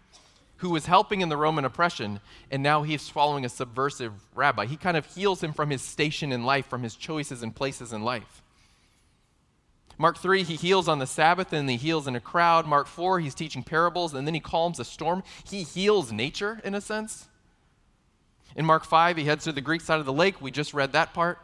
who 0.58 0.70
was 0.70 0.86
helping 0.86 1.22
in 1.22 1.28
the 1.28 1.36
Roman 1.36 1.64
oppression, 1.64 2.20
and 2.52 2.62
now 2.62 2.84
he's 2.84 3.08
following 3.08 3.44
a 3.44 3.48
subversive 3.48 4.12
rabbi. 4.36 4.66
He 4.66 4.76
kind 4.76 4.96
of 4.96 5.06
heals 5.06 5.42
him 5.42 5.54
from 5.54 5.70
his 5.70 5.82
station 5.82 6.30
in 6.30 6.44
life, 6.44 6.66
from 6.66 6.84
his 6.84 6.94
choices 6.94 7.42
and 7.42 7.52
places 7.52 7.92
in 7.92 8.04
life. 8.04 8.42
Mark 9.98 10.18
3, 10.18 10.44
he 10.44 10.54
heals 10.54 10.86
on 10.86 11.00
the 11.00 11.06
Sabbath 11.06 11.52
and 11.52 11.68
he 11.68 11.76
heals 11.76 12.06
in 12.06 12.14
a 12.14 12.20
crowd. 12.20 12.64
Mark 12.64 12.86
4, 12.86 13.18
he's 13.18 13.34
teaching 13.34 13.64
parables 13.64 14.14
and 14.14 14.24
then 14.24 14.34
he 14.34 14.40
calms 14.40 14.78
a 14.78 14.84
storm. 14.84 15.24
He 15.42 15.64
heals 15.64 16.12
nature 16.12 16.60
in 16.62 16.76
a 16.76 16.80
sense. 16.80 17.26
In 18.56 18.64
Mark 18.64 18.84
5, 18.84 19.16
he 19.16 19.24
heads 19.24 19.44
to 19.44 19.52
the 19.52 19.60
Greek 19.60 19.80
side 19.80 20.00
of 20.00 20.06
the 20.06 20.12
lake. 20.12 20.40
We 20.40 20.50
just 20.50 20.74
read 20.74 20.92
that 20.92 21.14
part. 21.14 21.38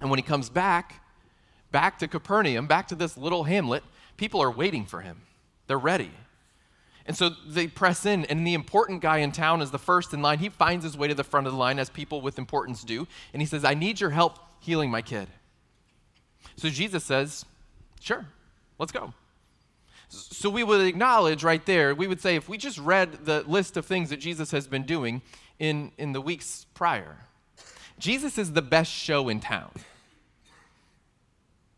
And 0.00 0.10
when 0.10 0.18
he 0.18 0.22
comes 0.22 0.50
back, 0.50 1.02
back 1.70 1.98
to 2.00 2.08
Capernaum, 2.08 2.66
back 2.66 2.88
to 2.88 2.94
this 2.94 3.16
little 3.16 3.44
hamlet, 3.44 3.82
people 4.16 4.40
are 4.42 4.50
waiting 4.50 4.84
for 4.84 5.00
him. 5.00 5.22
They're 5.66 5.78
ready. 5.78 6.10
And 7.06 7.16
so 7.16 7.30
they 7.46 7.66
press 7.66 8.06
in, 8.06 8.24
and 8.26 8.46
the 8.46 8.54
important 8.54 9.00
guy 9.00 9.18
in 9.18 9.32
town 9.32 9.60
is 9.60 9.70
the 9.70 9.78
first 9.78 10.12
in 10.12 10.22
line. 10.22 10.38
He 10.38 10.48
finds 10.48 10.84
his 10.84 10.96
way 10.96 11.08
to 11.08 11.14
the 11.14 11.24
front 11.24 11.46
of 11.46 11.52
the 11.52 11.58
line, 11.58 11.78
as 11.78 11.90
people 11.90 12.20
with 12.20 12.38
importance 12.38 12.84
do, 12.84 13.08
and 13.32 13.42
he 13.42 13.46
says, 13.46 13.64
I 13.64 13.74
need 13.74 14.00
your 14.00 14.10
help 14.10 14.38
healing 14.60 14.90
my 14.90 15.02
kid. 15.02 15.28
So 16.56 16.68
Jesus 16.68 17.04
says, 17.04 17.44
Sure, 18.00 18.26
let's 18.78 18.92
go. 18.92 19.14
So 20.08 20.50
we 20.50 20.62
would 20.62 20.86
acknowledge 20.86 21.42
right 21.42 21.64
there, 21.64 21.94
we 21.94 22.06
would 22.06 22.20
say, 22.20 22.36
if 22.36 22.48
we 22.48 22.58
just 22.58 22.78
read 22.78 23.24
the 23.24 23.42
list 23.46 23.76
of 23.76 23.86
things 23.86 24.10
that 24.10 24.18
Jesus 24.18 24.50
has 24.50 24.66
been 24.66 24.82
doing, 24.82 25.22
in, 25.62 25.92
in 25.96 26.12
the 26.12 26.20
weeks 26.20 26.66
prior. 26.74 27.18
Jesus 27.96 28.36
is 28.36 28.52
the 28.52 28.62
best 28.62 28.90
show 28.90 29.28
in 29.28 29.38
town. 29.38 29.70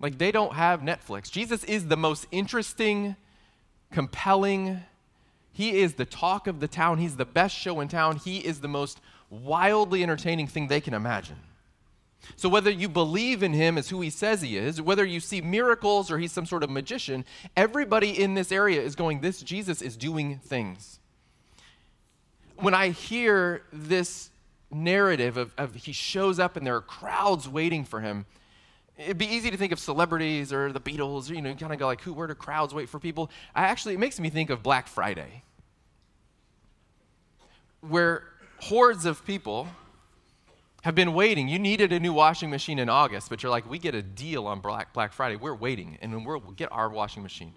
Like, 0.00 0.16
they 0.16 0.32
don't 0.32 0.54
have 0.54 0.80
Netflix. 0.80 1.30
Jesus 1.30 1.62
is 1.64 1.88
the 1.88 1.96
most 1.96 2.26
interesting, 2.32 3.14
compelling, 3.92 4.80
he 5.52 5.80
is 5.80 5.94
the 5.94 6.06
talk 6.06 6.46
of 6.46 6.60
the 6.60 6.66
town. 6.66 6.98
He's 6.98 7.16
the 7.16 7.26
best 7.26 7.54
show 7.54 7.78
in 7.80 7.88
town. 7.88 8.16
He 8.16 8.38
is 8.38 8.60
the 8.60 8.68
most 8.68 9.00
wildly 9.28 10.02
entertaining 10.02 10.48
thing 10.48 10.66
they 10.66 10.80
can 10.80 10.94
imagine. 10.94 11.36
So, 12.36 12.48
whether 12.48 12.70
you 12.70 12.88
believe 12.88 13.42
in 13.42 13.52
him 13.52 13.76
as 13.76 13.90
who 13.90 14.00
he 14.00 14.08
says 14.08 14.40
he 14.40 14.56
is, 14.56 14.80
whether 14.80 15.04
you 15.04 15.20
see 15.20 15.42
miracles 15.42 16.10
or 16.10 16.18
he's 16.18 16.32
some 16.32 16.46
sort 16.46 16.64
of 16.64 16.70
magician, 16.70 17.24
everybody 17.54 18.18
in 18.20 18.34
this 18.34 18.50
area 18.50 18.80
is 18.80 18.96
going, 18.96 19.20
This 19.20 19.42
Jesus 19.42 19.80
is 19.80 19.96
doing 19.96 20.38
things 20.38 20.98
when 22.56 22.74
I 22.74 22.90
hear 22.90 23.62
this 23.72 24.30
narrative 24.70 25.36
of, 25.36 25.52
of 25.56 25.74
he 25.74 25.92
shows 25.92 26.38
up 26.38 26.56
and 26.56 26.66
there 26.66 26.76
are 26.76 26.80
crowds 26.80 27.48
waiting 27.48 27.84
for 27.84 28.00
him, 28.00 28.26
it'd 28.96 29.18
be 29.18 29.26
easy 29.26 29.50
to 29.50 29.56
think 29.56 29.72
of 29.72 29.78
celebrities 29.78 30.52
or 30.52 30.72
the 30.72 30.80
Beatles, 30.80 31.30
or, 31.30 31.34
you 31.34 31.42
know, 31.42 31.50
you 31.50 31.56
kind 31.56 31.72
of 31.72 31.78
go 31.78 31.86
like, 31.86 32.00
who, 32.00 32.12
where 32.12 32.26
do 32.26 32.34
crowds 32.34 32.72
wait 32.74 32.88
for 32.88 32.98
people? 32.98 33.30
I 33.54 33.64
actually, 33.64 33.94
it 33.94 33.98
makes 33.98 34.18
me 34.20 34.30
think 34.30 34.50
of 34.50 34.62
Black 34.62 34.88
Friday. 34.88 35.42
where 37.88 38.24
hordes 38.60 39.04
of 39.04 39.24
people 39.24 39.68
have 40.82 40.94
been 40.94 41.14
waiting. 41.14 41.48
You 41.48 41.58
needed 41.58 41.92
a 41.92 42.00
new 42.00 42.12
washing 42.12 42.50
machine 42.50 42.78
in 42.78 42.88
August, 42.88 43.28
but 43.30 43.42
you're 43.42 43.50
like, 43.50 43.68
we 43.68 43.78
get 43.78 43.94
a 43.94 44.02
deal 44.02 44.46
on 44.46 44.60
Black, 44.60 44.92
Black 44.92 45.12
Friday. 45.12 45.36
We're 45.36 45.54
waiting, 45.54 45.98
and 46.02 46.12
then 46.12 46.24
we'll 46.24 46.40
get 46.40 46.70
our 46.72 46.88
washing 46.88 47.22
machine. 47.22 47.52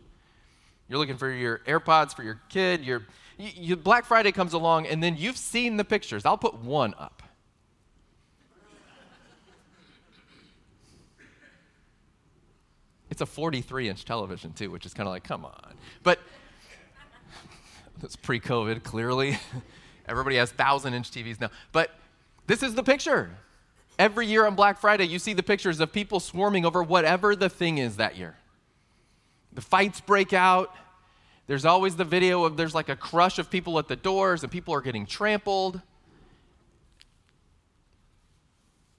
You're 0.87 0.99
looking 0.99 1.17
for 1.17 1.29
your 1.29 1.59
AirPods 1.59 2.15
for 2.15 2.23
your 2.23 2.41
kid. 2.49 2.83
Your, 2.83 3.03
you, 3.37 3.49
you, 3.55 3.75
Black 3.75 4.05
Friday 4.05 4.31
comes 4.31 4.53
along, 4.53 4.87
and 4.87 5.01
then 5.01 5.15
you've 5.17 5.37
seen 5.37 5.77
the 5.77 5.85
pictures. 5.85 6.25
I'll 6.25 6.37
put 6.37 6.55
one 6.55 6.93
up. 6.97 7.23
It's 13.09 13.21
a 13.21 13.25
43 13.25 13.89
inch 13.89 14.05
television, 14.05 14.53
too, 14.53 14.69
which 14.69 14.85
is 14.85 14.93
kind 14.93 15.07
of 15.07 15.13
like, 15.13 15.23
come 15.23 15.45
on. 15.45 15.73
But 16.03 16.19
that's 18.01 18.15
pre 18.15 18.39
COVID, 18.39 18.83
clearly. 18.83 19.39
Everybody 20.07 20.37
has 20.37 20.51
1,000 20.51 20.93
inch 20.93 21.11
TVs 21.11 21.39
now. 21.39 21.49
But 21.71 21.91
this 22.47 22.63
is 22.63 22.75
the 22.75 22.83
picture. 22.83 23.31
Every 23.99 24.27
year 24.27 24.45
on 24.45 24.55
Black 24.55 24.79
Friday, 24.79 25.05
you 25.05 25.19
see 25.19 25.33
the 25.33 25.43
pictures 25.43 25.79
of 25.79 25.91
people 25.91 26.19
swarming 26.19 26.65
over 26.65 26.83
whatever 26.83 27.35
the 27.35 27.49
thing 27.49 27.77
is 27.77 27.97
that 27.97 28.17
year. 28.17 28.35
The 29.53 29.61
fights 29.61 29.99
break 29.99 30.33
out. 30.33 30.73
There's 31.47 31.63
always 31.63 31.95
the 31.95 32.03
video 32.03 32.43
of 32.43 32.57
there's 32.57 32.75
like 32.75 32.89
a 32.89 32.95
crush 32.95 33.39
of 33.39 33.49
people 33.49 33.79
at 33.79 33.87
the 33.87 33.95
doors 33.95 34.43
and 34.43 34.51
people 34.51 34.73
are 34.73 34.81
getting 34.81 35.05
trampled. 35.05 35.81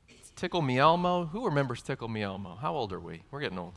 It's 0.09 0.31
Tickle 0.35 0.63
Me 0.63 0.79
Elmo. 0.79 1.27
Who 1.27 1.45
remembers 1.45 1.83
Tickle 1.83 2.09
Me 2.09 2.23
Elmo? 2.23 2.57
How 2.57 2.75
old 2.75 2.93
are 2.95 3.01
we? 3.01 3.23
We're 3.31 3.41
getting 3.41 3.59
old. 3.59 3.75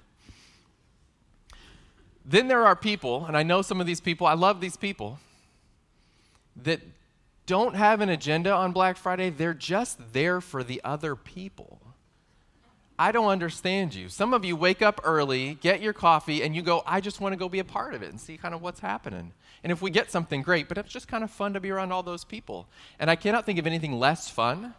Then 2.25 2.47
there 2.47 2.65
are 2.65 2.75
people, 2.75 3.25
and 3.25 3.35
I 3.35 3.43
know 3.43 3.61
some 3.61 3.81
of 3.81 3.87
these 3.87 3.99
people, 3.99 4.25
I 4.25 4.35
love 4.35 4.61
these 4.61 4.77
people, 4.77 5.19
that 6.55 6.79
don't 7.45 7.75
have 7.75 7.99
an 7.99 8.09
agenda 8.09 8.53
on 8.53 8.71
Black 8.71 8.95
Friday. 8.95 9.31
They're 9.31 9.53
just 9.53 10.13
there 10.13 10.39
for 10.39 10.63
the 10.63 10.79
other 10.85 11.15
people. 11.15 11.80
I 13.01 13.11
don't 13.11 13.29
understand 13.29 13.95
you. 13.95 14.09
Some 14.09 14.31
of 14.31 14.45
you 14.45 14.55
wake 14.55 14.83
up 14.83 15.01
early, 15.03 15.55
get 15.55 15.81
your 15.81 15.91
coffee, 15.91 16.43
and 16.43 16.55
you 16.55 16.61
go, 16.61 16.83
I 16.85 17.01
just 17.01 17.19
want 17.19 17.33
to 17.33 17.35
go 17.35 17.49
be 17.49 17.57
a 17.57 17.63
part 17.63 17.95
of 17.95 18.03
it 18.03 18.11
and 18.11 18.21
see 18.21 18.37
kind 18.37 18.53
of 18.53 18.61
what's 18.61 18.79
happening. 18.79 19.33
And 19.63 19.71
if 19.71 19.81
we 19.81 19.89
get 19.89 20.11
something 20.11 20.43
great, 20.43 20.67
but 20.67 20.77
it's 20.77 20.93
just 20.93 21.07
kind 21.07 21.23
of 21.23 21.31
fun 21.31 21.53
to 21.53 21.59
be 21.59 21.71
around 21.71 21.91
all 21.91 22.03
those 22.03 22.23
people. 22.23 22.67
And 22.99 23.09
I 23.09 23.15
cannot 23.15 23.43
think 23.43 23.57
of 23.57 23.65
anything 23.65 23.93
less 23.93 24.29
fun 24.29 24.75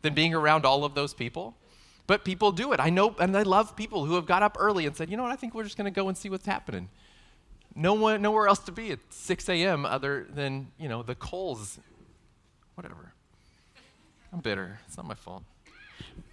than 0.00 0.14
being 0.14 0.32
around 0.32 0.64
all 0.64 0.82
of 0.82 0.94
those 0.94 1.12
people. 1.12 1.54
But 2.06 2.24
people 2.24 2.52
do 2.52 2.72
it. 2.72 2.80
I 2.80 2.88
know, 2.88 3.14
and 3.20 3.36
I 3.36 3.42
love 3.42 3.76
people 3.76 4.06
who 4.06 4.14
have 4.14 4.24
got 4.24 4.42
up 4.42 4.56
early 4.58 4.86
and 4.86 4.96
said, 4.96 5.10
you 5.10 5.18
know 5.18 5.24
what, 5.24 5.32
I 5.32 5.36
think 5.36 5.54
we're 5.54 5.64
just 5.64 5.76
going 5.76 5.92
to 5.92 5.94
go 5.94 6.08
and 6.08 6.16
see 6.16 6.30
what's 6.30 6.46
happening. 6.46 6.88
No 7.74 7.92
one, 7.92 8.22
nowhere 8.22 8.48
else 8.48 8.60
to 8.60 8.72
be 8.72 8.92
at 8.92 9.00
6 9.10 9.50
a.m. 9.50 9.84
other 9.84 10.26
than, 10.30 10.68
you 10.78 10.88
know, 10.88 11.02
the 11.02 11.14
Kohl's. 11.14 11.78
Whatever. 12.76 13.12
I'm 14.32 14.40
bitter. 14.40 14.80
It's 14.86 14.96
not 14.96 15.04
my 15.04 15.16
fault. 15.16 15.42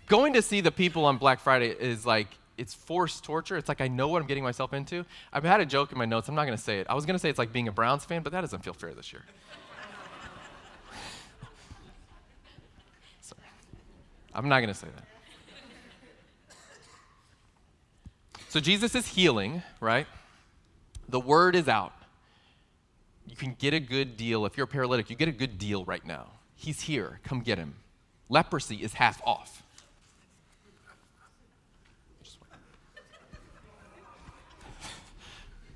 Going 0.09 0.33
to 0.33 0.41
see 0.41 0.59
the 0.59 0.71
people 0.71 1.05
on 1.05 1.17
Black 1.17 1.39
Friday 1.39 1.69
is 1.69 2.05
like, 2.05 2.27
it's 2.57 2.73
forced 2.73 3.23
torture. 3.23 3.55
It's 3.57 3.69
like 3.69 3.79
I 3.79 3.87
know 3.87 4.09
what 4.09 4.21
I'm 4.21 4.27
getting 4.27 4.43
myself 4.43 4.73
into. 4.73 5.05
I've 5.31 5.43
had 5.43 5.61
a 5.61 5.65
joke 5.65 5.91
in 5.91 5.97
my 5.97 6.05
notes. 6.05 6.27
I'm 6.27 6.35
not 6.35 6.45
going 6.45 6.57
to 6.57 6.63
say 6.63 6.79
it. 6.79 6.87
I 6.89 6.95
was 6.95 7.05
going 7.05 7.13
to 7.13 7.19
say 7.19 7.29
it's 7.29 7.39
like 7.39 7.53
being 7.53 7.67
a 7.67 7.71
Browns 7.71 8.03
fan, 8.03 8.23
but 8.23 8.33
that 8.33 8.41
doesn't 8.41 8.63
feel 8.63 8.73
fair 8.73 8.93
this 8.93 9.13
year. 9.13 9.23
Sorry. 13.21 13.41
I'm 14.33 14.49
not 14.49 14.59
going 14.59 14.73
to 14.73 14.79
say 14.79 14.87
that. 14.93 15.05
So 18.49 18.59
Jesus 18.59 18.95
is 18.95 19.07
healing, 19.07 19.61
right? 19.79 20.07
The 21.07 21.19
word 21.19 21.55
is 21.55 21.67
out. 21.67 21.93
You 23.27 23.35
can 23.35 23.55
get 23.59 23.75
a 23.75 23.79
good 23.79 24.17
deal. 24.17 24.47
If 24.47 24.57
you're 24.57 24.63
a 24.63 24.67
paralytic, 24.67 25.11
you 25.11 25.15
get 25.15 25.27
a 25.27 25.31
good 25.31 25.59
deal 25.59 25.85
right 25.85 26.03
now. 26.03 26.31
He's 26.55 26.81
here. 26.81 27.19
Come 27.23 27.41
get 27.41 27.59
him. 27.59 27.75
Leprosy 28.27 28.77
is 28.77 28.93
half 28.93 29.21
off. 29.23 29.61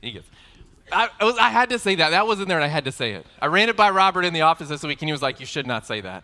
He 0.04 0.12
gets. 0.12 0.28
I, 0.92 1.10
I, 1.20 1.50
had 1.50 1.70
to 1.70 1.80
say 1.80 1.96
that. 1.96 2.10
That 2.12 2.28
was 2.28 2.40
in 2.40 2.48
there, 2.48 2.58
and 2.58 2.66
I 2.66 2.68
had 2.68 2.86
to 2.86 2.92
say 2.92 3.14
it. 3.14 3.26
I 3.42 3.48
ran 3.48 3.70
it 3.70 3.78
by 3.78 3.90
Robert 3.90 4.26
in 4.26 4.34
the 4.34 4.42
office 4.42 4.68
this 4.68 4.84
week, 4.84 5.02
and 5.02 5.10
he 5.10 5.14
was 5.14 5.22
like, 5.22 5.40
"You 5.40 5.46
should 5.46 5.66
not 5.66 5.86
say 5.86 6.02
that. 6.02 6.24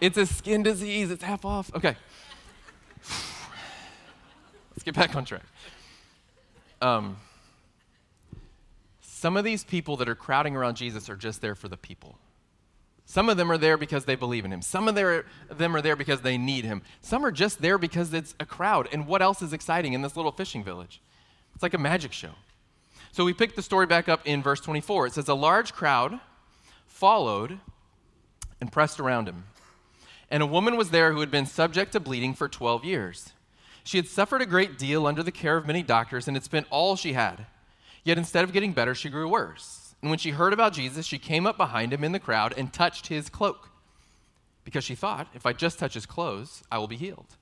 it's 0.00 0.18
a 0.18 0.26
skin 0.26 0.62
disease. 0.62 1.10
It's 1.10 1.24
half 1.24 1.44
off." 1.44 1.74
Okay 1.74 1.96
Let's 4.76 4.84
get 4.84 4.94
back 4.94 5.16
on 5.16 5.24
track. 5.24 5.44
Um, 6.82 7.16
some 9.00 9.36
of 9.36 9.44
these 9.44 9.64
people 9.64 9.96
that 9.96 10.08
are 10.08 10.14
crowding 10.14 10.54
around 10.54 10.76
Jesus 10.76 11.08
are 11.08 11.16
just 11.16 11.40
there 11.40 11.54
for 11.54 11.68
the 11.68 11.78
people. 11.78 12.18
Some 13.06 13.28
of 13.28 13.36
them 13.36 13.50
are 13.50 13.56
there 13.56 13.78
because 13.78 14.04
they 14.04 14.16
believe 14.16 14.44
in 14.44 14.52
him. 14.52 14.60
Some 14.60 14.88
of 14.88 14.94
them 14.94 15.76
are 15.76 15.80
there 15.80 15.96
because 15.96 16.20
they 16.20 16.36
need 16.36 16.64
him. 16.64 16.82
Some 17.00 17.24
are 17.24 17.30
just 17.30 17.62
there 17.62 17.78
because 17.78 18.12
it's 18.12 18.34
a 18.38 18.44
crowd. 18.44 18.88
And 18.92 19.06
what 19.06 19.22
else 19.22 19.40
is 19.40 19.52
exciting 19.52 19.92
in 19.92 20.02
this 20.02 20.16
little 20.16 20.32
fishing 20.32 20.62
village? 20.62 21.00
It's 21.56 21.62
like 21.62 21.72
a 21.72 21.78
magic 21.78 22.12
show. 22.12 22.32
So 23.12 23.24
we 23.24 23.32
pick 23.32 23.56
the 23.56 23.62
story 23.62 23.86
back 23.86 24.10
up 24.10 24.20
in 24.26 24.42
verse 24.42 24.60
24. 24.60 25.06
It 25.06 25.14
says, 25.14 25.26
A 25.26 25.34
large 25.34 25.72
crowd 25.72 26.20
followed 26.86 27.60
and 28.60 28.70
pressed 28.70 29.00
around 29.00 29.26
him. 29.26 29.44
And 30.30 30.42
a 30.42 30.46
woman 30.46 30.76
was 30.76 30.90
there 30.90 31.14
who 31.14 31.20
had 31.20 31.30
been 31.30 31.46
subject 31.46 31.92
to 31.92 32.00
bleeding 32.00 32.34
for 32.34 32.46
12 32.46 32.84
years. 32.84 33.32
She 33.84 33.96
had 33.96 34.06
suffered 34.06 34.42
a 34.42 34.46
great 34.46 34.76
deal 34.76 35.06
under 35.06 35.22
the 35.22 35.32
care 35.32 35.56
of 35.56 35.66
many 35.66 35.82
doctors 35.82 36.28
and 36.28 36.36
had 36.36 36.44
spent 36.44 36.66
all 36.68 36.94
she 36.94 37.14
had. 37.14 37.46
Yet 38.04 38.18
instead 38.18 38.44
of 38.44 38.52
getting 38.52 38.74
better, 38.74 38.94
she 38.94 39.08
grew 39.08 39.26
worse. 39.26 39.94
And 40.02 40.10
when 40.10 40.18
she 40.18 40.32
heard 40.32 40.52
about 40.52 40.74
Jesus, 40.74 41.06
she 41.06 41.18
came 41.18 41.46
up 41.46 41.56
behind 41.56 41.90
him 41.90 42.04
in 42.04 42.12
the 42.12 42.20
crowd 42.20 42.52
and 42.58 42.70
touched 42.70 43.06
his 43.06 43.30
cloak 43.30 43.70
because 44.62 44.84
she 44.84 44.94
thought, 44.94 45.28
if 45.32 45.46
I 45.46 45.54
just 45.54 45.78
touch 45.78 45.94
his 45.94 46.04
clothes, 46.04 46.62
I 46.70 46.76
will 46.76 46.86
be 46.86 46.96
healed. 46.96 47.38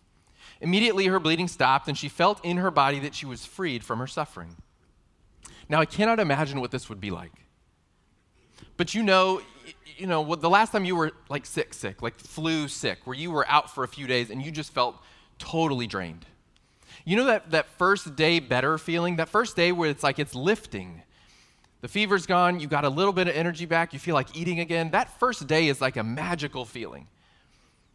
Immediately 0.65 1.09
her 1.09 1.21
bleeding 1.21 1.47
stopped, 1.47 1.89
and 1.89 1.97
she 1.97 2.09
felt 2.09 2.43
in 2.43 2.57
her 2.57 2.71
body 2.71 2.99
that 3.01 3.15
she 3.15 3.27
was 3.27 3.45
freed 3.45 3.85
from 3.85 3.99
her 3.99 4.07
suffering. 4.07 4.57
Now, 5.69 5.79
I 5.81 5.85
cannot 5.85 6.19
imagine 6.19 6.59
what 6.59 6.71
this 6.71 6.89
would 6.89 7.03
be 7.03 7.11
like. 7.11 7.33
But 8.79 8.95
you 8.95 9.03
know, 9.03 9.43
you 9.99 10.07
know, 10.07 10.35
the 10.35 10.49
last 10.49 10.73
time 10.73 10.87
you 10.87 10.97
were 10.97 11.13
like 11.29 11.45
sick, 11.45 11.75
sick, 11.75 12.01
like 12.01 12.19
flu 12.19 12.67
sick, 12.67 13.01
where 13.05 13.15
you 13.15 13.31
were 13.31 13.47
out 13.47 13.75
for 13.75 13.85
a 13.85 13.89
few 13.89 14.07
days 14.07 14.31
and 14.31 14.43
you 14.43 14.51
just 14.51 14.73
felt 14.73 14.97
totally 15.39 15.87
drained. 15.87 16.25
You 17.05 17.17
know 17.17 17.27
that, 17.27 17.51
that 17.51 17.69
first 17.77 18.17
day 18.17 18.41
better 18.41 18.79
feeling? 18.79 19.17
That 19.17 19.29
first 19.29 19.57
day 19.57 19.71
where 19.71 19.91
it's 19.91 20.03
like 20.03 20.19
it's 20.19 20.35
lifting. 20.35 21.03
The 21.83 21.89
fever's 21.89 22.25
gone, 22.25 22.59
you 22.59 22.69
got 22.69 22.87
a 22.87 22.89
little 22.89 23.13
bit 23.13 23.29
of 23.29 23.37
energy 23.37 23.67
back, 23.67 23.93
you 23.93 23.99
feel 23.99 24.15
like 24.15 24.35
eating 24.35 24.61
again. 24.61 24.93
That 24.93 25.21
first 25.21 25.47
day 25.47 25.69
is 25.69 25.83
like 25.83 25.99
a 25.99 26.03
magical 26.03 26.65
feeling. 26.65 27.09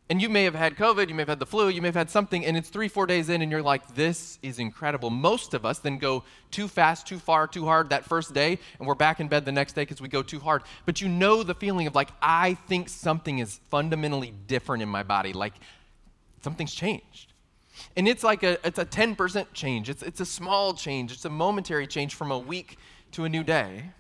And 0.10 0.20
you 0.20 0.28
may 0.28 0.44
have 0.46 0.56
had 0.56 0.76
COVID, 0.76 1.08
you 1.08 1.14
may 1.14 1.22
have 1.22 1.30
had 1.30 1.40
the 1.40 1.46
flu, 1.46 1.70
you 1.70 1.84
may 1.84 1.88
have 1.88 1.96
had 1.96 2.10
something, 2.10 2.44
and 2.44 2.58
it's 2.58 2.70
three, 2.70 2.88
four 2.88 3.06
days 3.06 3.30
in, 3.30 3.44
and 3.44 3.52
you're 3.52 3.62
like, 3.62 3.94
this 3.94 4.40
is 4.42 4.58
incredible. 4.58 5.12
Most 5.12 5.54
of 5.54 5.68
us 5.68 5.78
then 5.78 6.00
go 6.00 6.24
too 6.50 6.68
fast, 6.68 7.06
too 7.06 7.20
far, 7.20 7.46
too 7.46 7.66
hard 7.66 7.92
that 7.92 8.06
first 8.06 8.34
day, 8.34 8.58
and 8.80 8.88
we're 8.88 8.96
back 8.96 9.20
in 9.20 9.28
bed 9.28 9.46
the 9.46 9.52
next 9.52 9.74
day 9.74 9.84
because 9.84 10.02
we 10.02 10.08
go 10.08 10.24
too 10.24 10.40
hard. 10.40 10.64
But 10.88 11.00
you 11.00 11.08
know 11.08 11.44
the 11.44 11.54
feeling 11.54 11.86
of 11.86 11.94
like, 11.94 12.10
I 12.24 12.56
think 12.56 12.90
something 12.90 13.38
is 13.38 13.60
fundamentally 13.70 14.34
different 14.48 14.82
in 14.82 14.90
my 14.90 15.04
body, 15.04 15.32
like 15.32 15.54
something's 16.42 16.74
changed. 16.74 17.34
And 17.96 18.08
it's 18.08 18.24
like 18.24 18.42
a, 18.42 18.58
it's 18.66 18.80
a 18.80 18.86
10% 18.86 19.46
change. 19.54 19.90
It's, 19.90 20.02
it's 20.02 20.20
a 20.20 20.26
small 20.26 20.74
change. 20.74 21.12
It's 21.12 21.26
a 21.26 21.30
momentary 21.30 21.86
change 21.86 22.16
from 22.16 22.32
a 22.32 22.40
week 22.40 22.78
to 23.12 23.26
a 23.26 23.30
new 23.30 23.44
day. 23.44 23.92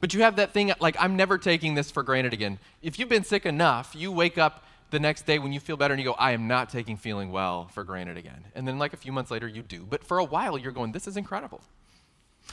But 0.00 0.14
you 0.14 0.22
have 0.22 0.36
that 0.36 0.52
thing 0.52 0.72
like, 0.80 0.96
I'm 0.98 1.16
never 1.16 1.38
taking 1.38 1.74
this 1.74 1.90
for 1.90 2.02
granted 2.02 2.32
again. 2.32 2.58
If 2.82 2.98
you've 2.98 3.08
been 3.08 3.24
sick 3.24 3.44
enough, 3.44 3.94
you 3.94 4.10
wake 4.10 4.38
up 4.38 4.64
the 4.90 4.98
next 4.98 5.26
day 5.26 5.38
when 5.38 5.52
you 5.52 5.60
feel 5.60 5.76
better 5.76 5.94
and 5.94 6.02
you 6.02 6.08
go, 6.08 6.16
I 6.18 6.32
am 6.32 6.48
not 6.48 6.70
taking 6.70 6.96
feeling 6.96 7.30
well 7.30 7.68
for 7.68 7.84
granted 7.84 8.16
again. 8.16 8.46
And 8.54 8.66
then, 8.66 8.78
like 8.78 8.92
a 8.92 8.96
few 8.96 9.12
months 9.12 9.30
later, 9.30 9.46
you 9.46 9.62
do. 9.62 9.86
But 9.88 10.02
for 10.02 10.18
a 10.18 10.24
while, 10.24 10.58
you're 10.58 10.72
going, 10.72 10.92
this 10.92 11.06
is 11.06 11.16
incredible. 11.16 11.60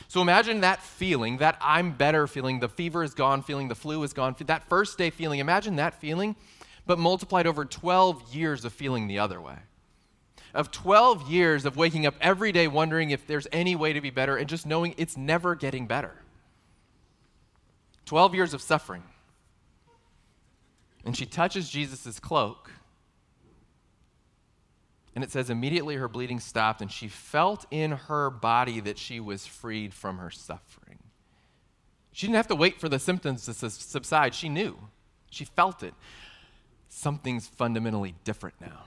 So 0.07 0.21
imagine 0.21 0.61
that 0.61 0.83
feeling, 0.83 1.37
that 1.37 1.57
I'm 1.61 1.93
better 1.93 2.27
feeling, 2.27 2.59
the 2.59 2.69
fever 2.69 3.03
is 3.03 3.13
gone 3.13 3.41
feeling, 3.41 3.67
the 3.67 3.75
flu 3.75 4.03
is 4.03 4.13
gone, 4.13 4.35
that 4.45 4.67
first 4.69 4.97
day 4.97 5.09
feeling. 5.09 5.39
Imagine 5.39 5.77
that 5.77 5.99
feeling 5.99 6.35
but 6.87 6.97
multiplied 6.97 7.45
over 7.45 7.65
12 7.65 8.33
years 8.33 8.65
of 8.65 8.73
feeling 8.73 9.07
the 9.07 9.19
other 9.19 9.41
way. 9.41 9.57
Of 10.53 10.71
12 10.71 11.29
years 11.29 11.65
of 11.65 11.75
waking 11.75 12.05
up 12.05 12.15
every 12.21 12.51
day 12.51 12.67
wondering 12.67 13.11
if 13.11 13.27
there's 13.27 13.47
any 13.51 13.75
way 13.75 13.93
to 13.93 14.01
be 14.01 14.09
better 14.09 14.37
and 14.37 14.47
just 14.47 14.65
knowing 14.65 14.95
it's 14.97 15.17
never 15.17 15.53
getting 15.53 15.85
better. 15.85 16.15
12 18.07 18.33
years 18.33 18.53
of 18.55 18.61
suffering. 18.61 19.03
And 21.05 21.15
she 21.15 21.27
touches 21.27 21.69
Jesus' 21.69 22.19
cloak. 22.19 22.71
And 25.13 25.23
it 25.23 25.31
says, 25.31 25.49
immediately 25.49 25.95
her 25.95 26.07
bleeding 26.07 26.39
stopped, 26.39 26.81
and 26.81 26.91
she 26.91 27.07
felt 27.07 27.65
in 27.71 27.91
her 27.91 28.29
body 28.29 28.79
that 28.81 28.97
she 28.97 29.19
was 29.19 29.45
freed 29.45 29.93
from 29.93 30.17
her 30.17 30.29
suffering. 30.29 30.99
She 32.11 32.27
didn't 32.27 32.37
have 32.37 32.47
to 32.47 32.55
wait 32.55 32.79
for 32.79 32.89
the 32.89 32.99
symptoms 32.99 33.45
to 33.45 33.53
subside. 33.69 34.33
She 34.33 34.49
knew. 34.49 34.77
She 35.29 35.45
felt 35.45 35.83
it 35.83 35.93
something's 36.89 37.47
fundamentally 37.47 38.15
different 38.23 38.55
now. 38.59 38.83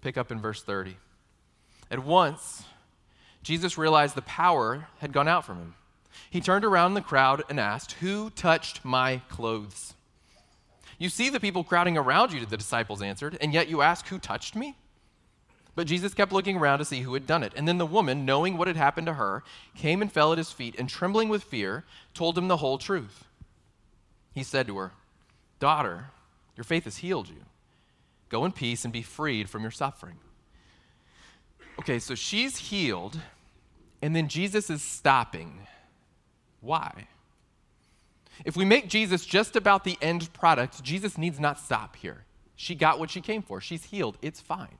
Pick 0.00 0.16
up 0.16 0.32
in 0.32 0.40
verse 0.40 0.62
30. 0.62 0.96
At 1.90 2.04
once, 2.04 2.64
Jesus 3.42 3.78
realized 3.78 4.14
the 4.14 4.22
power 4.22 4.88
had 4.98 5.12
gone 5.12 5.28
out 5.28 5.44
from 5.44 5.58
him. 5.58 5.74
He 6.30 6.40
turned 6.40 6.64
around 6.64 6.92
in 6.92 6.94
the 6.94 7.00
crowd 7.00 7.42
and 7.48 7.58
asked, 7.60 7.92
Who 7.92 8.30
touched 8.30 8.84
my 8.84 9.22
clothes? 9.28 9.94
You 10.98 11.08
see 11.08 11.28
the 11.28 11.40
people 11.40 11.64
crowding 11.64 11.98
around 11.98 12.32
you, 12.32 12.44
the 12.46 12.56
disciples 12.56 13.02
answered, 13.02 13.36
and 13.40 13.52
yet 13.52 13.68
you 13.68 13.82
ask, 13.82 14.06
Who 14.08 14.18
touched 14.18 14.56
me? 14.56 14.76
But 15.74 15.86
Jesus 15.86 16.14
kept 16.14 16.32
looking 16.32 16.56
around 16.56 16.78
to 16.78 16.86
see 16.86 17.02
who 17.02 17.12
had 17.12 17.26
done 17.26 17.42
it. 17.42 17.52
And 17.54 17.68
then 17.68 17.76
the 17.76 17.84
woman, 17.84 18.24
knowing 18.24 18.56
what 18.56 18.66
had 18.66 18.78
happened 18.78 19.06
to 19.08 19.14
her, 19.14 19.44
came 19.74 20.00
and 20.00 20.10
fell 20.10 20.32
at 20.32 20.38
his 20.38 20.50
feet, 20.50 20.74
and 20.78 20.88
trembling 20.88 21.28
with 21.28 21.44
fear, 21.44 21.84
told 22.14 22.38
him 22.38 22.48
the 22.48 22.56
whole 22.56 22.78
truth. 22.78 23.24
He 24.32 24.42
said 24.42 24.66
to 24.66 24.76
her, 24.78 24.92
Daughter, 25.60 26.06
your 26.56 26.64
faith 26.64 26.84
has 26.84 26.98
healed 26.98 27.28
you. 27.28 27.44
Go 28.30 28.44
in 28.46 28.52
peace 28.52 28.84
and 28.84 28.92
be 28.92 29.02
freed 29.02 29.50
from 29.50 29.62
your 29.62 29.70
suffering. 29.70 30.16
Okay, 31.78 31.98
so 31.98 32.14
she's 32.14 32.56
healed, 32.56 33.20
and 34.00 34.16
then 34.16 34.28
Jesus 34.28 34.70
is 34.70 34.82
stopping. 34.82 35.66
Why? 36.66 37.06
If 38.44 38.56
we 38.56 38.64
make 38.64 38.88
Jesus 38.88 39.24
just 39.24 39.56
about 39.56 39.84
the 39.84 39.96
end 40.02 40.32
product, 40.32 40.82
Jesus 40.82 41.16
needs 41.16 41.40
not 41.40 41.58
stop 41.58 41.96
here. 41.96 42.24
She 42.56 42.74
got 42.74 42.98
what 42.98 43.10
she 43.10 43.20
came 43.20 43.42
for. 43.42 43.60
She's 43.60 43.84
healed. 43.84 44.18
It's 44.20 44.40
fine. 44.40 44.78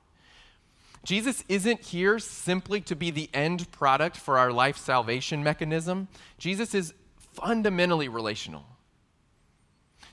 Jesus 1.05 1.43
isn't 1.47 1.85
here 1.85 2.19
simply 2.19 2.81
to 2.81 2.95
be 2.95 3.09
the 3.09 3.29
end 3.33 3.71
product 3.71 4.17
for 4.17 4.37
our 4.37 4.51
life 4.51 4.77
salvation 4.77 5.43
mechanism. 5.43 6.09
Jesus 6.37 6.75
is 6.75 6.93
fundamentally 7.33 8.09
relational. 8.09 8.65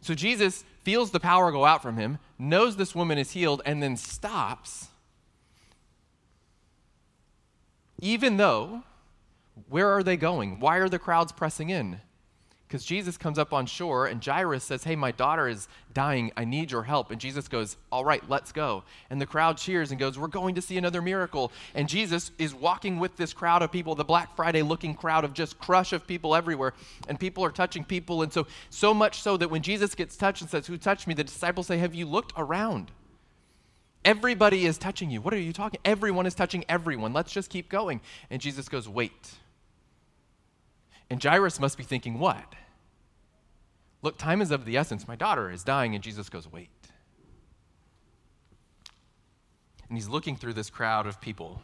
So 0.01 0.15
Jesus 0.15 0.65
feels 0.83 1.11
the 1.11 1.21
power 1.21 1.51
go 1.51 1.65
out 1.65 1.83
from 1.83 1.97
him, 1.97 2.19
knows 2.39 2.77
this 2.77 2.95
woman 2.95 3.19
is 3.19 3.33
healed, 3.33 3.63
and 3.67 3.83
then 3.83 3.97
stops. 3.97 4.89
Even 8.01 8.37
though, 8.37 8.85
where 9.69 9.91
are 9.91 10.03
they 10.03 10.17
going? 10.17 10.61
Why 10.61 10.79
are 10.79 10.89
the 10.89 10.99
crowds 10.99 11.33
pressing 11.33 11.71
in? 11.71 12.01
Because 12.67 12.85
Jesus 12.85 13.17
comes 13.17 13.39
up 13.39 13.53
on 13.53 13.67
shore 13.67 14.07
and 14.07 14.25
Jairus 14.25 14.65
says, 14.65 14.83
Hey, 14.83 14.97
my 14.97 15.13
daughter 15.13 15.47
is 15.47 15.69
dying. 15.93 16.33
I 16.37 16.45
need 16.45 16.73
your 16.73 16.83
help. 16.83 17.13
And 17.13 17.21
Jesus 17.21 17.47
goes, 17.47 17.77
All 17.93 18.05
right, 18.05 18.29
let's 18.29 18.51
go. 18.51 18.83
And 19.11 19.21
the 19.21 19.27
crowd 19.27 19.59
cheers 19.59 19.93
and 19.93 20.01
goes, 20.01 20.19
We're 20.19 20.27
going 20.27 20.57
to 20.57 20.61
see 20.61 20.77
another 20.77 21.01
miracle. 21.01 21.53
And 21.75 21.89
Jesus 21.89 22.33
is 22.37 22.53
walking 22.53 22.99
with 22.99 23.17
this 23.17 23.33
crowd 23.33 23.63
of 23.63 23.71
people, 23.71 23.95
the 23.95 24.03
Black 24.03 24.35
Friday 24.35 24.63
looking 24.63 24.95
crowd 24.95 25.25
of 25.25 25.35
just 25.35 25.57
crush 25.61 25.93
of 25.93 26.07
people 26.07 26.35
everywhere. 26.35 26.75
And 27.07 27.21
people 27.21 27.45
are 27.45 27.53
touching 27.53 27.85
people. 27.85 28.23
And 28.23 28.33
so, 28.33 28.47
so 28.71 28.93
much 28.93 29.23
so 29.23 29.37
that 29.37 29.51
when 29.51 29.63
Jesus 29.63 29.95
gets 29.95 30.17
touched 30.17 30.41
and 30.41 30.51
says, 30.51 30.67
Who 30.67 30.77
touched 30.77 31.07
me? 31.07 31.15
the 31.15 31.23
disciples 31.23 31.69
say, 31.69 31.79
Have 31.79 31.95
you 31.95 32.07
looked 32.07 32.33
around? 32.37 32.91
Everybody 34.05 34.67
is 34.67 34.79
touching 34.79 35.11
you. 35.11 35.21
What 35.21 35.33
are 35.33 35.39
you 35.39 35.53
talking? 35.53 35.79
Everyone 35.85 36.27
is 36.27 36.35
touching 36.35 36.65
everyone. 36.69 37.13
Let's 37.13 37.33
just 37.33 37.51
keep 37.51 37.69
going. 37.69 38.01
And 38.31 38.41
Jesus 38.41 38.69
goes, 38.69 38.89
Wait. 38.89 39.35
And 41.15 41.23
Jairus 41.23 41.61
must 41.61 41.79
be 41.79 41.85
thinking, 41.85 42.19
What? 42.19 42.57
Look, 44.03 44.19
time 44.19 44.43
is 44.43 44.51
of 44.51 44.65
the 44.65 44.77
essence. 44.77 45.07
My 45.07 45.15
daughter 45.15 45.49
is 45.49 45.63
dying. 45.63 45.95
And 45.95 46.03
Jesus 46.03 46.29
goes, 46.29 46.51
Wait. 46.51 46.71
And 49.89 49.97
he's 49.97 50.09
looking 50.09 50.35
through 50.35 50.55
this 50.55 50.71
crowd 50.71 51.07
of 51.07 51.21
people 51.21 51.63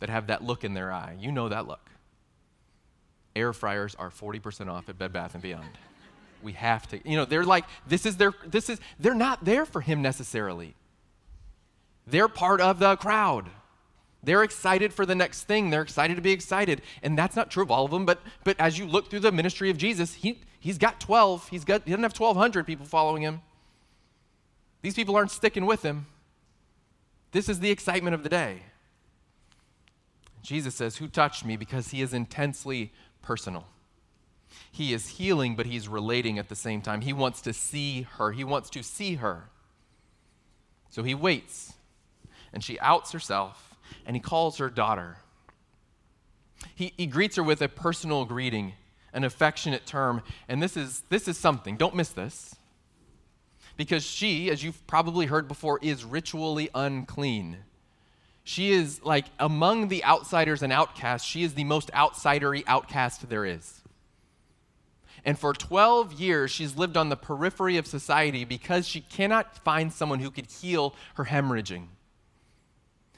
that 0.00 0.10
have 0.10 0.26
that 0.26 0.44
look 0.44 0.64
in 0.64 0.74
their 0.74 0.92
eye. 0.92 1.16
You 1.18 1.32
know 1.32 1.48
that 1.48 1.66
look. 1.66 1.88
Air 3.34 3.54
fryers 3.54 3.94
are 3.94 4.10
40% 4.10 4.68
off 4.68 4.90
at 4.90 4.98
Bed 4.98 5.14
Bath 5.14 5.32
and 5.32 5.42
Beyond. 5.42 5.78
We 6.42 6.52
have 6.52 6.86
to, 6.88 7.00
you 7.08 7.16
know, 7.16 7.24
they're 7.24 7.42
like, 7.42 7.64
this 7.86 8.04
is 8.04 8.18
their, 8.18 8.34
this 8.46 8.68
is, 8.68 8.80
they're 8.98 9.14
not 9.14 9.46
there 9.46 9.64
for 9.64 9.80
him 9.80 10.02
necessarily. 10.02 10.74
They're 12.06 12.28
part 12.28 12.60
of 12.60 12.80
the 12.80 12.96
crowd. 12.96 13.46
They're 14.22 14.42
excited 14.42 14.92
for 14.92 15.06
the 15.06 15.14
next 15.14 15.44
thing. 15.44 15.70
They're 15.70 15.82
excited 15.82 16.16
to 16.16 16.22
be 16.22 16.32
excited. 16.32 16.82
And 17.02 17.16
that's 17.16 17.36
not 17.36 17.50
true 17.50 17.62
of 17.62 17.70
all 17.70 17.86
of 17.86 17.90
them, 17.90 18.04
but, 18.04 18.20
but 18.44 18.58
as 18.60 18.78
you 18.78 18.86
look 18.86 19.08
through 19.08 19.20
the 19.20 19.32
ministry 19.32 19.70
of 19.70 19.78
Jesus, 19.78 20.14
he, 20.14 20.40
he's 20.58 20.76
got 20.76 21.00
12. 21.00 21.48
He's 21.48 21.64
got, 21.64 21.82
he 21.84 21.90
doesn't 21.90 22.02
have 22.02 22.18
1,200 22.18 22.66
people 22.66 22.84
following 22.84 23.22
him. 23.22 23.40
These 24.82 24.94
people 24.94 25.16
aren't 25.16 25.30
sticking 25.30 25.64
with 25.64 25.82
him. 25.82 26.06
This 27.32 27.48
is 27.48 27.60
the 27.60 27.70
excitement 27.70 28.14
of 28.14 28.22
the 28.22 28.28
day. 28.28 28.62
Jesus 30.42 30.74
says, 30.74 30.96
Who 30.96 31.06
touched 31.06 31.44
me? 31.44 31.56
Because 31.56 31.88
he 31.88 32.02
is 32.02 32.12
intensely 32.12 32.92
personal. 33.22 33.66
He 34.72 34.92
is 34.92 35.08
healing, 35.08 35.54
but 35.54 35.66
he's 35.66 35.86
relating 35.86 36.38
at 36.38 36.48
the 36.48 36.56
same 36.56 36.82
time. 36.82 37.02
He 37.02 37.12
wants 37.12 37.40
to 37.42 37.52
see 37.52 38.02
her, 38.16 38.32
he 38.32 38.44
wants 38.44 38.68
to 38.70 38.82
see 38.82 39.14
her. 39.14 39.50
So 40.90 41.04
he 41.04 41.14
waits, 41.14 41.74
and 42.52 42.64
she 42.64 42.80
outs 42.80 43.12
herself 43.12 43.69
and 44.06 44.16
he 44.16 44.20
calls 44.20 44.58
her 44.58 44.70
daughter. 44.70 45.18
He, 46.74 46.92
he 46.96 47.06
greets 47.06 47.36
her 47.36 47.42
with 47.42 47.62
a 47.62 47.68
personal 47.68 48.24
greeting, 48.24 48.74
an 49.12 49.24
affectionate 49.24 49.86
term, 49.86 50.22
and 50.48 50.62
this 50.62 50.76
is, 50.76 51.02
this 51.08 51.28
is 51.28 51.36
something. 51.38 51.76
Don't 51.76 51.94
miss 51.94 52.10
this. 52.10 52.54
Because 53.76 54.04
she, 54.04 54.50
as 54.50 54.62
you've 54.62 54.86
probably 54.86 55.26
heard 55.26 55.48
before, 55.48 55.78
is 55.80 56.04
ritually 56.04 56.68
unclean. 56.74 57.58
She 58.44 58.72
is 58.72 59.02
like 59.02 59.26
among 59.38 59.88
the 59.88 60.04
outsiders 60.04 60.62
and 60.62 60.72
outcasts, 60.72 61.26
she 61.26 61.42
is 61.42 61.54
the 61.54 61.64
most 61.64 61.90
outsidery 61.92 62.64
outcast 62.66 63.28
there 63.28 63.44
is. 63.44 63.80
And 65.24 65.38
for 65.38 65.52
12 65.52 66.14
years, 66.14 66.50
she's 66.50 66.76
lived 66.76 66.96
on 66.96 67.10
the 67.10 67.16
periphery 67.16 67.76
of 67.76 67.86
society 67.86 68.44
because 68.44 68.88
she 68.88 69.02
cannot 69.02 69.56
find 69.58 69.92
someone 69.92 70.20
who 70.20 70.30
could 70.30 70.46
heal 70.50 70.94
her 71.14 71.26
hemorrhaging. 71.26 71.88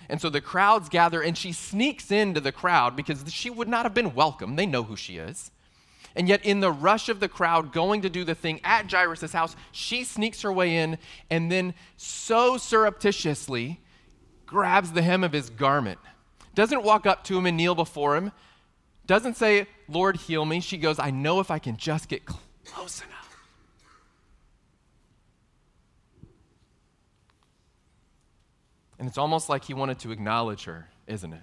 And 0.08 0.20
so 0.20 0.28
the 0.28 0.40
crowds 0.40 0.88
gather, 0.88 1.22
and 1.22 1.36
she 1.36 1.52
sneaks 1.52 2.10
into 2.10 2.40
the 2.40 2.52
crowd 2.52 2.96
because 2.96 3.24
she 3.32 3.50
would 3.50 3.68
not 3.68 3.84
have 3.84 3.94
been 3.94 4.14
welcome. 4.14 4.56
They 4.56 4.66
know 4.66 4.82
who 4.82 4.96
she 4.96 5.16
is. 5.16 5.50
And 6.14 6.28
yet, 6.28 6.44
in 6.44 6.60
the 6.60 6.70
rush 6.70 7.08
of 7.08 7.20
the 7.20 7.28
crowd 7.28 7.72
going 7.72 8.02
to 8.02 8.10
do 8.10 8.24
the 8.24 8.34
thing 8.34 8.60
at 8.64 8.90
Jairus' 8.90 9.32
house, 9.32 9.56
she 9.70 10.04
sneaks 10.04 10.42
her 10.42 10.52
way 10.52 10.76
in 10.76 10.98
and 11.30 11.50
then 11.50 11.74
so 11.96 12.58
surreptitiously 12.58 13.80
grabs 14.44 14.92
the 14.92 15.02
hem 15.02 15.24
of 15.24 15.32
his 15.32 15.48
garment. 15.48 15.98
Doesn't 16.54 16.82
walk 16.82 17.06
up 17.06 17.24
to 17.24 17.38
him 17.38 17.46
and 17.46 17.56
kneel 17.56 17.74
before 17.74 18.16
him. 18.16 18.32
Doesn't 19.06 19.36
say, 19.36 19.66
Lord, 19.88 20.16
heal 20.16 20.44
me. 20.44 20.60
She 20.60 20.76
goes, 20.76 20.98
I 20.98 21.10
know 21.10 21.40
if 21.40 21.50
I 21.50 21.58
can 21.58 21.78
just 21.78 22.08
get 22.08 22.26
close 22.26 23.00
enough. 23.00 23.21
And 29.02 29.08
it's 29.08 29.18
almost 29.18 29.48
like 29.48 29.64
he 29.64 29.74
wanted 29.74 29.98
to 29.98 30.12
acknowledge 30.12 30.62
her, 30.62 30.88
isn't 31.08 31.32
it? 31.32 31.42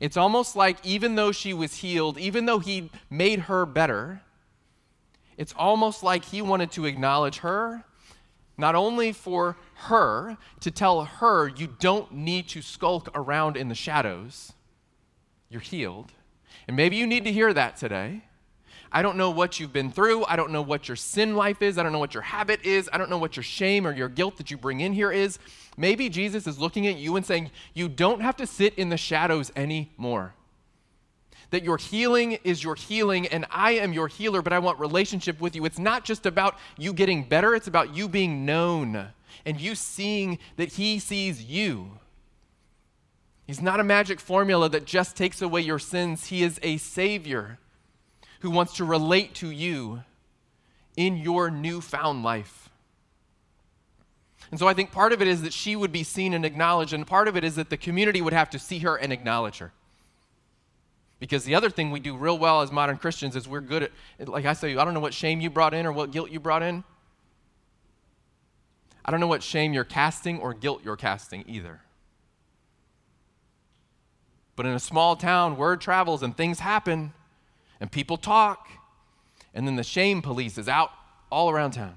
It's 0.00 0.18
almost 0.18 0.54
like 0.54 0.76
even 0.84 1.14
though 1.14 1.32
she 1.32 1.54
was 1.54 1.76
healed, 1.76 2.18
even 2.18 2.44
though 2.44 2.58
he 2.58 2.90
made 3.08 3.38
her 3.38 3.64
better, 3.64 4.20
it's 5.38 5.54
almost 5.56 6.02
like 6.02 6.26
he 6.26 6.42
wanted 6.42 6.70
to 6.72 6.84
acknowledge 6.84 7.38
her, 7.38 7.84
not 8.58 8.74
only 8.74 9.12
for 9.12 9.56
her, 9.76 10.36
to 10.60 10.70
tell 10.70 11.06
her 11.06 11.48
you 11.48 11.68
don't 11.78 12.12
need 12.12 12.48
to 12.48 12.60
skulk 12.60 13.08
around 13.14 13.56
in 13.56 13.70
the 13.70 13.74
shadows, 13.74 14.52
you're 15.48 15.62
healed. 15.62 16.12
And 16.68 16.76
maybe 16.76 16.96
you 16.96 17.06
need 17.06 17.24
to 17.24 17.32
hear 17.32 17.54
that 17.54 17.78
today. 17.78 18.24
I 18.94 19.02
don't 19.02 19.16
know 19.16 19.30
what 19.30 19.58
you've 19.58 19.72
been 19.72 19.90
through. 19.90 20.24
I 20.26 20.36
don't 20.36 20.52
know 20.52 20.62
what 20.62 20.86
your 20.86 20.94
sin 20.96 21.34
life 21.34 21.62
is. 21.62 21.78
I 21.78 21.82
don't 21.82 21.90
know 21.90 21.98
what 21.98 22.14
your 22.14 22.22
habit 22.22 22.64
is. 22.64 22.88
I 22.92 22.96
don't 22.96 23.10
know 23.10 23.18
what 23.18 23.34
your 23.34 23.42
shame 23.42 23.88
or 23.88 23.92
your 23.92 24.08
guilt 24.08 24.36
that 24.36 24.52
you 24.52 24.56
bring 24.56 24.78
in 24.78 24.92
here 24.92 25.10
is. 25.10 25.40
Maybe 25.76 26.08
Jesus 26.08 26.46
is 26.46 26.60
looking 26.60 26.86
at 26.86 26.96
you 26.96 27.16
and 27.16 27.26
saying, 27.26 27.50
You 27.74 27.88
don't 27.88 28.20
have 28.20 28.36
to 28.36 28.46
sit 28.46 28.72
in 28.76 28.90
the 28.90 28.96
shadows 28.96 29.50
anymore. 29.56 30.34
That 31.50 31.64
your 31.64 31.76
healing 31.76 32.38
is 32.44 32.62
your 32.62 32.76
healing, 32.76 33.26
and 33.26 33.46
I 33.50 33.72
am 33.72 33.92
your 33.92 34.06
healer, 34.06 34.42
but 34.42 34.52
I 34.52 34.60
want 34.60 34.78
relationship 34.78 35.40
with 35.40 35.56
you. 35.56 35.64
It's 35.64 35.78
not 35.78 36.04
just 36.04 36.24
about 36.24 36.56
you 36.78 36.92
getting 36.92 37.24
better, 37.24 37.56
it's 37.56 37.66
about 37.66 37.96
you 37.96 38.08
being 38.08 38.46
known 38.46 39.08
and 39.44 39.60
you 39.60 39.74
seeing 39.74 40.38
that 40.56 40.74
He 40.74 41.00
sees 41.00 41.42
you. 41.42 41.98
He's 43.44 43.60
not 43.60 43.80
a 43.80 43.84
magic 43.84 44.20
formula 44.20 44.68
that 44.68 44.84
just 44.84 45.16
takes 45.16 45.42
away 45.42 45.62
your 45.62 45.80
sins, 45.80 46.26
He 46.26 46.44
is 46.44 46.60
a 46.62 46.76
Savior 46.76 47.58
who 48.44 48.50
wants 48.50 48.74
to 48.74 48.84
relate 48.84 49.34
to 49.34 49.48
you 49.48 50.04
in 50.98 51.16
your 51.16 51.50
newfound 51.50 52.22
life. 52.22 52.68
And 54.50 54.60
so 54.60 54.68
I 54.68 54.74
think 54.74 54.92
part 54.92 55.14
of 55.14 55.22
it 55.22 55.28
is 55.28 55.40
that 55.40 55.54
she 55.54 55.74
would 55.74 55.92
be 55.92 56.02
seen 56.02 56.34
and 56.34 56.44
acknowledged, 56.44 56.92
and 56.92 57.06
part 57.06 57.26
of 57.26 57.38
it 57.38 57.42
is 57.42 57.54
that 57.54 57.70
the 57.70 57.78
community 57.78 58.20
would 58.20 58.34
have 58.34 58.50
to 58.50 58.58
see 58.58 58.80
her 58.80 58.96
and 58.96 59.14
acknowledge 59.14 59.56
her. 59.56 59.72
Because 61.20 61.44
the 61.44 61.54
other 61.54 61.70
thing 61.70 61.90
we 61.90 62.00
do 62.00 62.14
real 62.14 62.36
well 62.36 62.60
as 62.60 62.70
modern 62.70 62.98
Christians 62.98 63.34
is 63.34 63.48
we're 63.48 63.62
good 63.62 63.90
at, 64.20 64.28
like 64.28 64.44
I 64.44 64.52
say, 64.52 64.76
I 64.76 64.84
don't 64.84 64.92
know 64.92 65.00
what 65.00 65.14
shame 65.14 65.40
you 65.40 65.48
brought 65.48 65.72
in 65.72 65.86
or 65.86 65.92
what 65.92 66.10
guilt 66.10 66.30
you 66.30 66.38
brought 66.38 66.62
in. 66.62 66.84
I 69.06 69.10
don't 69.10 69.20
know 69.20 69.26
what 69.26 69.42
shame 69.42 69.72
you're 69.72 69.84
casting 69.84 70.38
or 70.38 70.52
guilt 70.52 70.82
you're 70.84 70.96
casting 70.96 71.46
either. 71.48 71.80
But 74.54 74.66
in 74.66 74.72
a 74.72 74.78
small 74.78 75.16
town, 75.16 75.56
word 75.56 75.80
travels 75.80 76.22
and 76.22 76.36
things 76.36 76.60
happen 76.60 77.14
and 77.80 77.90
people 77.90 78.16
talk, 78.16 78.68
and 79.52 79.66
then 79.66 79.76
the 79.76 79.84
shame 79.84 80.22
police 80.22 80.58
is 80.58 80.68
out 80.68 80.90
all 81.30 81.50
around 81.50 81.72
town. 81.72 81.96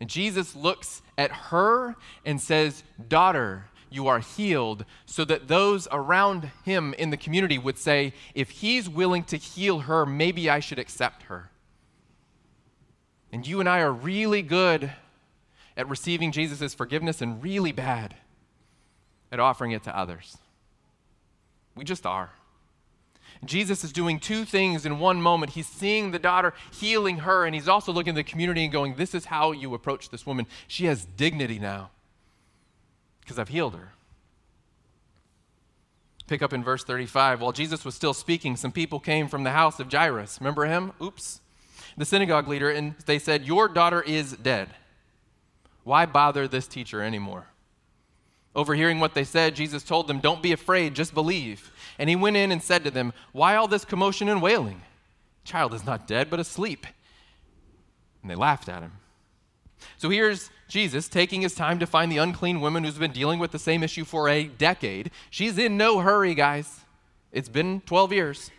And 0.00 0.10
Jesus 0.10 0.54
looks 0.54 1.02
at 1.16 1.30
her 1.30 1.96
and 2.24 2.40
says, 2.40 2.82
Daughter, 3.08 3.66
you 3.90 4.08
are 4.08 4.18
healed, 4.18 4.84
so 5.06 5.24
that 5.24 5.48
those 5.48 5.86
around 5.92 6.50
him 6.64 6.94
in 6.94 7.10
the 7.10 7.16
community 7.16 7.58
would 7.58 7.78
say, 7.78 8.12
if 8.34 8.50
he's 8.50 8.88
willing 8.88 9.22
to 9.24 9.36
heal 9.36 9.80
her, 9.80 10.04
maybe 10.04 10.50
I 10.50 10.60
should 10.60 10.78
accept 10.78 11.24
her. 11.24 11.50
And 13.32 13.46
you 13.46 13.60
and 13.60 13.68
I 13.68 13.80
are 13.80 13.92
really 13.92 14.42
good 14.42 14.92
at 15.76 15.88
receiving 15.88 16.32
Jesus' 16.32 16.74
forgiveness 16.74 17.20
and 17.20 17.42
really 17.42 17.72
bad 17.72 18.14
at 19.32 19.40
offering 19.40 19.72
it 19.72 19.84
to 19.84 19.96
others. 19.96 20.38
We 21.74 21.84
just 21.84 22.06
are. 22.06 22.30
Jesus 23.44 23.84
is 23.84 23.92
doing 23.92 24.20
two 24.20 24.44
things 24.44 24.86
in 24.86 24.98
one 24.98 25.20
moment. 25.20 25.52
He's 25.52 25.66
seeing 25.66 26.10
the 26.10 26.18
daughter, 26.18 26.54
healing 26.70 27.18
her, 27.18 27.44
and 27.44 27.54
he's 27.54 27.68
also 27.68 27.92
looking 27.92 28.12
at 28.12 28.16
the 28.16 28.24
community 28.24 28.64
and 28.64 28.72
going, 28.72 28.94
This 28.94 29.14
is 29.14 29.26
how 29.26 29.52
you 29.52 29.74
approach 29.74 30.10
this 30.10 30.26
woman. 30.26 30.46
She 30.66 30.86
has 30.86 31.04
dignity 31.04 31.58
now 31.58 31.90
because 33.20 33.38
I've 33.38 33.48
healed 33.48 33.74
her. 33.74 33.92
Pick 36.26 36.42
up 36.42 36.52
in 36.52 36.64
verse 36.64 36.84
35. 36.84 37.40
While 37.40 37.52
Jesus 37.52 37.84
was 37.84 37.94
still 37.94 38.14
speaking, 38.14 38.56
some 38.56 38.72
people 38.72 38.98
came 38.98 39.28
from 39.28 39.44
the 39.44 39.50
house 39.50 39.78
of 39.78 39.92
Jairus. 39.92 40.38
Remember 40.40 40.64
him? 40.64 40.92
Oops. 41.02 41.40
The 41.96 42.04
synagogue 42.04 42.48
leader, 42.48 42.70
and 42.70 42.94
they 43.06 43.18
said, 43.18 43.44
Your 43.44 43.68
daughter 43.68 44.02
is 44.02 44.32
dead. 44.32 44.70
Why 45.84 46.06
bother 46.06 46.48
this 46.48 46.66
teacher 46.66 47.02
anymore? 47.02 47.48
Overhearing 48.56 49.00
what 49.00 49.14
they 49.14 49.24
said, 49.24 49.54
Jesus 49.54 49.82
told 49.82 50.08
them, 50.08 50.20
Don't 50.20 50.42
be 50.42 50.52
afraid, 50.52 50.94
just 50.94 51.12
believe. 51.12 51.70
And 51.98 52.10
he 52.10 52.16
went 52.16 52.36
in 52.36 52.52
and 52.52 52.62
said 52.62 52.84
to 52.84 52.90
them, 52.90 53.12
Why 53.32 53.56
all 53.56 53.68
this 53.68 53.84
commotion 53.84 54.28
and 54.28 54.42
wailing? 54.42 54.82
The 55.44 55.50
child 55.50 55.74
is 55.74 55.84
not 55.84 56.06
dead, 56.06 56.30
but 56.30 56.40
asleep. 56.40 56.86
And 58.22 58.30
they 58.30 58.34
laughed 58.34 58.68
at 58.68 58.82
him. 58.82 58.92
So 59.96 60.10
here's 60.10 60.50
Jesus 60.68 61.08
taking 61.08 61.42
his 61.42 61.54
time 61.54 61.78
to 61.78 61.86
find 61.86 62.10
the 62.10 62.18
unclean 62.18 62.60
woman 62.60 62.84
who's 62.84 62.98
been 62.98 63.12
dealing 63.12 63.38
with 63.38 63.52
the 63.52 63.58
same 63.58 63.82
issue 63.82 64.04
for 64.04 64.28
a 64.28 64.44
decade. 64.44 65.10
She's 65.30 65.58
in 65.58 65.76
no 65.76 66.00
hurry, 66.00 66.34
guys. 66.34 66.80
It's 67.32 67.48
been 67.48 67.80
12 67.82 68.12
years. 68.12 68.50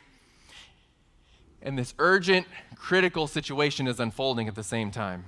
And 1.62 1.78
this 1.78 1.93
urgent, 1.98 2.45
critical 2.76 3.26
situation 3.26 3.88
is 3.88 4.00
unfolding 4.00 4.48
at 4.48 4.56
the 4.56 4.63
same 4.63 4.91
time. 4.91 5.26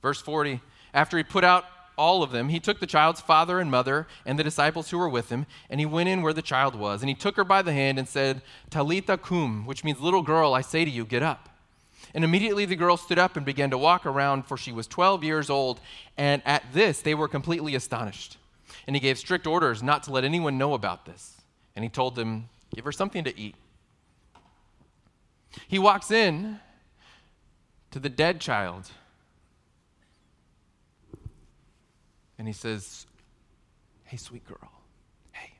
Verse 0.00 0.20
40 0.20 0.60
After 0.94 1.18
he 1.18 1.22
put 1.22 1.44
out 1.44 1.64
all 1.98 2.22
of 2.22 2.30
them, 2.30 2.48
he 2.50 2.60
took 2.60 2.78
the 2.78 2.86
child's 2.86 3.20
father 3.20 3.58
and 3.58 3.70
mother 3.70 4.06
and 4.24 4.38
the 4.38 4.44
disciples 4.44 4.90
who 4.90 4.98
were 4.98 5.08
with 5.08 5.30
him, 5.30 5.46
and 5.70 5.80
he 5.80 5.86
went 5.86 6.08
in 6.08 6.22
where 6.22 6.32
the 6.32 6.42
child 6.42 6.74
was. 6.74 7.02
And 7.02 7.08
he 7.08 7.14
took 7.14 7.36
her 7.36 7.44
by 7.44 7.62
the 7.62 7.72
hand 7.72 7.98
and 7.98 8.08
said, 8.08 8.42
Talitha 8.70 9.16
cum, 9.16 9.64
which 9.66 9.82
means, 9.82 10.00
Little 10.00 10.22
girl, 10.22 10.54
I 10.54 10.60
say 10.60 10.84
to 10.84 10.90
you, 10.90 11.04
get 11.04 11.22
up. 11.22 11.48
And 12.14 12.24
immediately 12.24 12.64
the 12.64 12.76
girl 12.76 12.96
stood 12.96 13.18
up 13.18 13.36
and 13.36 13.44
began 13.44 13.70
to 13.70 13.78
walk 13.78 14.06
around, 14.06 14.46
for 14.46 14.56
she 14.56 14.72
was 14.72 14.86
12 14.86 15.24
years 15.24 15.50
old. 15.50 15.80
And 16.16 16.42
at 16.44 16.64
this, 16.72 17.00
they 17.00 17.14
were 17.14 17.28
completely 17.28 17.74
astonished. 17.74 18.36
And 18.86 18.94
he 18.94 19.00
gave 19.00 19.18
strict 19.18 19.46
orders 19.46 19.82
not 19.82 20.02
to 20.04 20.12
let 20.12 20.24
anyone 20.24 20.58
know 20.58 20.74
about 20.74 21.06
this. 21.06 21.40
And 21.74 21.82
he 21.82 21.88
told 21.88 22.14
them, 22.14 22.48
Give 22.74 22.84
her 22.84 22.92
something 22.92 23.24
to 23.24 23.38
eat. 23.38 23.54
He 25.68 25.78
walks 25.78 26.10
in 26.10 26.58
to 27.90 27.98
the 27.98 28.08
dead 28.08 28.40
child 28.40 28.90
and 32.38 32.46
he 32.46 32.52
says, 32.52 33.06
Hey, 34.04 34.16
sweet 34.16 34.46
girl. 34.46 34.70
Hey, 35.32 35.52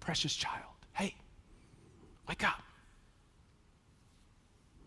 precious 0.00 0.34
child. 0.34 0.64
Hey, 0.92 1.14
wake 2.28 2.44
up. 2.44 2.62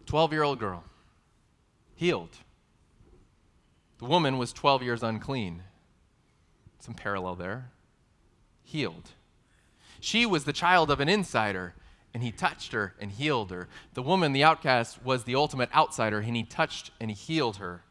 12 0.06 0.34
year 0.34 0.44
old 0.44 0.60
girl, 0.60 0.84
healed. 1.96 2.38
The 4.00 4.06
woman 4.06 4.38
was 4.38 4.52
12 4.52 4.84
years 4.84 5.04
unclean. 5.04 5.64
Some 6.80 6.96
parallel 6.96 7.36
there. 7.36 7.70
Healed. 8.64 9.12
She 10.00 10.26
was 10.26 10.44
the 10.44 10.54
child 10.54 10.90
of 10.90 11.00
an 11.00 11.08
insider, 11.08 11.76
and 12.14 12.24
he 12.24 12.32
touched 12.32 12.72
her 12.72 12.96
and 13.00 13.12
healed 13.12 13.52
her. 13.52 13.70
The 13.94 14.02
woman, 14.02 14.34
the 14.34 14.44
outcast, 14.44 15.04
was 15.04 15.24
the 15.24 15.36
ultimate 15.36 15.74
outsider, 15.76 16.20
and 16.20 16.36
he 16.36 16.44
touched 16.44 16.92
and 17.00 17.12
he 17.12 17.16
healed 17.16 17.58
her. 17.58 17.84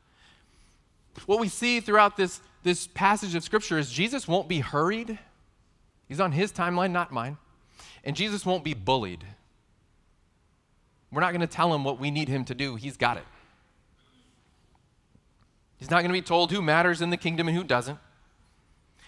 What 1.26 1.40
we 1.40 1.48
see 1.48 1.80
throughout 1.80 2.16
this 2.16 2.40
this 2.62 2.86
passage 2.86 3.34
of 3.34 3.42
Scripture 3.42 3.78
is 3.78 3.90
Jesus 3.90 4.28
won't 4.28 4.48
be 4.48 4.60
hurried. 4.60 5.18
He's 6.08 6.20
on 6.20 6.32
his 6.32 6.52
timeline, 6.52 6.90
not 6.90 7.12
mine. 7.12 7.38
And 8.04 8.16
Jesus 8.16 8.44
won't 8.44 8.64
be 8.64 8.74
bullied. 8.74 9.24
We're 11.12 11.20
not 11.20 11.32
going 11.32 11.40
to 11.40 11.46
tell 11.46 11.74
him 11.74 11.84
what 11.84 11.98
we 11.98 12.10
need 12.10 12.28
him 12.28 12.44
to 12.46 12.54
do, 12.54 12.76
he's 12.76 12.96
got 12.96 13.16
it. 13.16 13.24
He's 15.76 15.90
not 15.90 16.02
going 16.02 16.10
to 16.10 16.12
be 16.12 16.22
told 16.22 16.52
who 16.52 16.60
matters 16.60 17.00
in 17.00 17.08
the 17.08 17.16
kingdom 17.16 17.48
and 17.48 17.56
who 17.56 17.64
doesn't. 17.64 17.98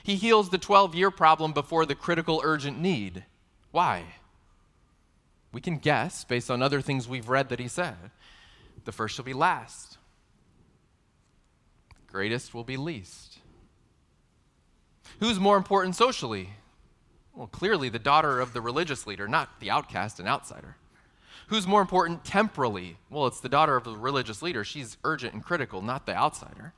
He 0.03 0.17
heals 0.17 0.49
the 0.49 0.59
12 0.59 0.95
year 0.95 1.11
problem 1.11 1.53
before 1.53 1.87
the 1.87 1.95
critical, 1.95 2.41
urgent 2.43 2.81
need. 2.81 3.25
Why? 3.71 4.05
We 5.53 5.61
can 5.61 5.79
guess 5.79 6.25
based 6.25 6.51
on 6.51 6.63
other 6.63 6.81
things 6.81 7.07
we've 7.07 7.29
read 7.29 7.51
that 7.51 7.61
he 7.61 7.69
said. 7.69 7.97
The 8.85 8.93
first 8.93 9.15
shall 9.15 9.25
be 9.25 9.35
last, 9.35 9.99
greatest 12.09 12.53
will 12.53 12.65
be 12.65 12.77
least. 12.77 13.32
Who's 15.23 15.39
more 15.39 15.57
important 15.57 15.95
socially? 15.95 16.49
Well, 17.33 17.47
clearly 17.47 17.89
the 17.89 18.01
daughter 18.01 18.41
of 18.41 18.53
the 18.53 18.61
religious 18.61 19.07
leader, 19.07 19.29
not 19.29 19.61
the 19.61 19.71
outcast 19.71 20.19
and 20.19 20.27
outsider. 20.27 20.75
Who's 21.47 21.65
more 21.65 21.81
important 21.81 22.25
temporally? 22.25 22.97
Well, 23.09 23.29
it's 23.29 23.39
the 23.39 23.49
daughter 23.49 23.77
of 23.77 23.85
the 23.85 23.97
religious 23.97 24.43
leader. 24.43 24.65
She's 24.65 24.97
urgent 25.05 25.33
and 25.33 25.45
critical, 25.45 25.81
not 25.81 26.07
the 26.07 26.17
outsider. 26.17 26.73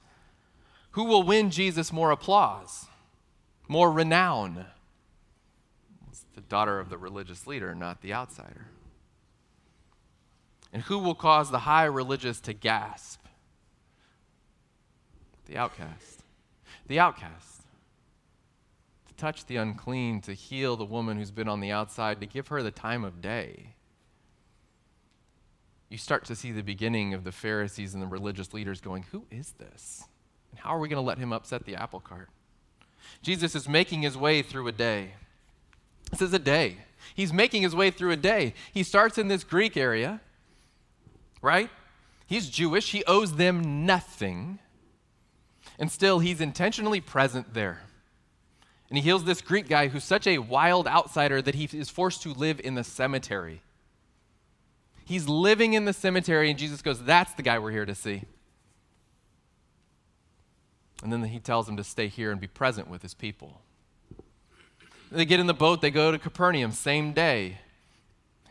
Who 0.91 1.05
will 1.05 1.23
win 1.23 1.51
Jesus 1.51 1.91
more 1.91 2.11
applause, 2.11 2.85
more 3.67 3.91
renown? 3.91 4.67
It's 6.11 6.27
the 6.35 6.43
daughter 6.43 6.79
of 6.79 6.91
the 6.91 6.99
religious 6.99 7.47
leader, 7.47 7.75
not 7.75 8.03
the 8.03 8.13
outsider. 8.13 8.67
And 10.71 10.83
who 10.83 10.99
will 10.99 11.15
cause 11.15 11.51
the 11.51 11.61
high 11.61 11.85
religious 11.85 12.41
to 12.41 12.53
gasp? 12.53 13.25
The 15.47 15.57
outcast. 15.57 16.25
The 16.89 17.01
outcast 17.01 17.54
touch 19.17 19.47
the 19.47 19.57
unclean, 19.57 20.21
to 20.23 20.33
heal 20.33 20.77
the 20.77 20.85
woman 20.85 21.17
who's 21.17 21.31
been 21.31 21.49
on 21.49 21.61
the 21.61 21.71
outside, 21.71 22.21
to 22.21 22.27
give 22.27 22.49
her 22.49 22.63
the 22.63 22.71
time 22.71 23.05
of 23.05 23.21
day. 23.21 23.75
You 25.89 25.99
start 25.99 26.25
to 26.27 26.35
see 26.35 26.51
the 26.51 26.63
beginning 26.63 27.15
of 27.15 27.25
the 27.25 27.33
Pharisees 27.33 27.95
and 27.95 28.03
the 28.03 28.07
religious 28.07 28.53
leaders 28.53 28.81
going, 28.81 29.05
Who 29.13 29.27
is 29.31 29.53
this? 29.53 30.05
And 30.51 30.59
how 30.59 30.75
are 30.75 30.79
we 30.79 30.89
going 30.89 31.03
to 31.03 31.07
let 31.07 31.19
him 31.19 31.33
upset 31.33 31.65
the 31.65 31.77
apple 31.77 32.01
cart? 32.01 32.29
Jesus 33.23 33.55
is 33.55 33.69
making 33.69 34.03
his 34.03 34.17
way 34.17 34.43
through 34.43 34.67
a 34.67 34.73
day. 34.73 35.15
This 36.11 36.23
is 36.23 36.33
a 36.33 36.39
day. 36.39 36.79
He's 37.15 37.33
making 37.33 37.63
his 37.63 37.75
way 37.75 37.91
through 37.91 38.11
a 38.11 38.17
day. 38.17 38.55
He 38.73 38.83
starts 38.83 39.19
in 39.19 39.29
this 39.29 39.45
Greek 39.45 39.77
area, 39.77 40.21
right? 41.43 41.71
He's 42.27 42.49
Jewish. 42.49 42.91
He 42.91 43.05
owes 43.05 43.37
them 43.37 43.87
nothing. 43.87 44.59
And 45.79 45.91
still, 45.91 46.19
he's 46.19 46.41
intentionally 46.41 47.01
present 47.01 47.55
there. 47.55 47.84
And 48.89 48.99
he 48.99 49.03
heals 49.03 49.25
this 49.25 49.41
Greek 49.41 49.69
guy 49.69 49.89
who's 49.89 50.05
such 50.05 50.27
a 50.27 50.39
wild 50.39 50.87
outsider 50.87 51.41
that 51.43 51.55
he 51.55 51.65
is 51.77 51.89
forced 51.89 52.23
to 52.23 52.33
live 52.33 52.61
in 52.63 52.75
the 52.75 52.85
cemetery. 52.85 53.63
He's 55.05 55.29
living 55.29 55.75
in 55.75 55.85
the 55.85 55.93
cemetery, 55.93 56.51
and 56.51 56.59
Jesus 56.59 56.83
goes, 56.83 57.03
That's 57.03 57.33
the 57.35 57.43
guy 57.43 57.59
we're 57.59 57.71
here 57.71 57.87
to 57.87 57.95
see. 57.95 58.23
And 61.03 61.13
then 61.13 61.23
he 61.25 61.39
tells 61.39 61.69
him 61.69 61.77
to 61.77 61.85
stay 61.85 62.09
here 62.09 62.31
and 62.31 62.41
be 62.41 62.47
present 62.47 62.89
with 62.89 63.03
his 63.03 63.15
people. 63.15 63.61
They 65.11 65.27
get 65.27 65.41
in 65.41 65.47
the 65.47 65.55
boat, 65.55 65.81
they 65.81 65.91
go 65.91 66.11
to 66.11 66.19
Capernaum, 66.19 66.73
same 66.73 67.13
day. 67.13 67.59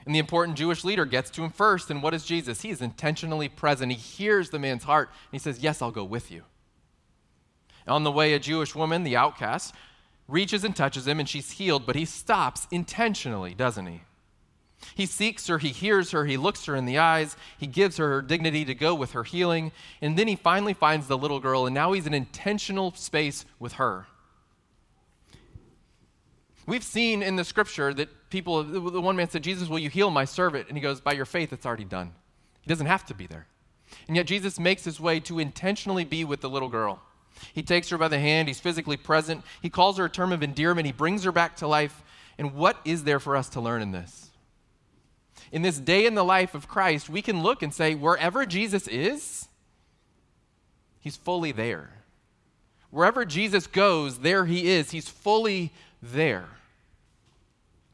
And 0.06 0.14
the 0.14 0.20
important 0.20 0.58
Jewish 0.58 0.84
leader 0.84 1.06
gets 1.06 1.30
to 1.32 1.44
him 1.44 1.50
first. 1.50 1.90
And 1.90 2.04
what 2.04 2.14
is 2.14 2.26
Jesus? 2.26 2.62
He 2.62 2.70
is 2.70 2.82
intentionally 2.82 3.48
present. 3.48 3.92
He 3.92 3.98
hears 3.98 4.50
the 4.50 4.60
man's 4.60 4.84
heart, 4.84 5.10
and 5.10 5.32
he 5.32 5.40
says, 5.40 5.60
Yes, 5.60 5.82
I'll 5.82 5.92
go 5.92 6.04
with 6.04 6.32
you. 6.32 6.44
On 7.88 8.04
the 8.04 8.12
way, 8.12 8.34
a 8.34 8.40
Jewish 8.40 8.76
woman, 8.76 9.04
the 9.04 9.18
outcast, 9.18 9.74
reaches 10.28 10.64
and 10.64 10.76
touches 10.76 11.08
him, 11.08 11.20
and 11.20 11.28
she's 11.28 11.52
healed, 11.52 11.86
but 11.86 11.96
he 11.96 12.06
stops 12.06 12.68
intentionally, 12.72 13.54
doesn't 13.54 13.86
he? 13.86 14.02
He 14.96 15.06
seeks 15.06 15.48
her, 15.48 15.58
he 15.60 15.70
hears 15.70 16.12
her, 16.12 16.26
he 16.26 16.38
looks 16.38 16.66
her 16.66 16.76
in 16.76 16.86
the 16.86 16.98
eyes, 16.98 17.38
he 17.58 17.68
gives 17.68 17.98
her 17.98 18.10
her 18.10 18.22
dignity 18.22 18.66
to 18.66 18.76
go 18.76 18.94
with 18.94 19.14
her 19.14 19.24
healing, 19.24 19.72
and 20.02 20.18
then 20.18 20.28
he 20.28 20.36
finally 20.36 20.74
finds 20.74 21.08
the 21.08 21.18
little 21.18 21.40
girl, 21.40 21.66
and 21.66 21.74
now 21.74 21.94
he's 21.94 22.08
in 22.08 22.14
intentional 22.14 22.94
space 22.94 23.46
with 23.60 23.74
her. 23.74 24.08
We've 26.66 26.84
seen 26.84 27.22
in 27.22 27.36
the 27.36 27.44
scripture 27.44 27.94
that 27.94 28.30
people, 28.30 28.64
the 28.64 29.02
one 29.02 29.16
man 29.16 29.30
said, 29.30 29.44
Jesus, 29.44 29.68
will 29.68 29.80
you 29.80 29.90
heal 29.90 30.10
my 30.10 30.26
servant? 30.26 30.68
And 30.70 30.78
he 30.78 30.82
goes, 30.82 31.02
By 31.02 31.12
your 31.12 31.26
faith, 31.26 31.52
it's 31.52 31.66
already 31.66 31.84
done. 31.84 32.14
He 32.62 32.70
doesn't 32.70 32.86
have 32.86 33.06
to 33.08 33.14
be 33.14 33.28
there. 33.28 33.48
And 34.08 34.16
yet 34.16 34.28
Jesus 34.28 34.60
makes 34.60 34.86
his 34.86 35.00
way 35.00 35.20
to 35.22 35.40
intentionally 35.40 36.06
be 36.06 36.24
with 36.24 36.42
the 36.42 36.50
little 36.50 36.70
girl. 36.70 37.02
He 37.54 37.64
takes 37.64 37.90
her 37.90 37.98
by 37.98 38.08
the 38.08 38.20
hand, 38.20 38.48
he's 38.48 38.60
physically 38.60 38.98
present, 38.98 39.44
he 39.62 39.70
calls 39.70 39.98
her 39.98 40.06
a 40.06 40.10
term 40.10 40.32
of 40.32 40.44
endearment, 40.44 40.86
he 40.86 40.92
brings 40.92 41.24
her 41.24 41.32
back 41.32 41.58
to 41.58 41.68
life. 41.68 42.04
And 42.38 42.56
what 42.56 42.78
is 42.86 43.04
there 43.04 43.20
for 43.20 43.36
us 43.36 43.50
to 43.50 43.62
learn 43.62 43.82
in 43.82 43.92
this? 43.92 44.30
In 45.52 45.62
this 45.62 45.80
day 45.80 46.06
in 46.06 46.16
the 46.16 46.24
life 46.24 46.56
of 46.56 46.68
Christ, 46.68 47.10
we 47.10 47.22
can 47.22 47.44
look 47.44 47.62
and 47.62 47.74
say, 47.74 47.94
wherever 47.96 48.46
Jesus 48.46 48.88
is, 48.88 49.48
he's 51.00 51.16
fully 51.16 51.52
there. 51.52 51.92
Wherever 52.90 53.26
Jesus 53.26 53.68
goes, 53.68 54.20
there 54.20 54.46
he 54.46 54.68
is. 54.68 54.92
He's 54.92 55.10
fully 55.10 55.72
there. 56.02 56.46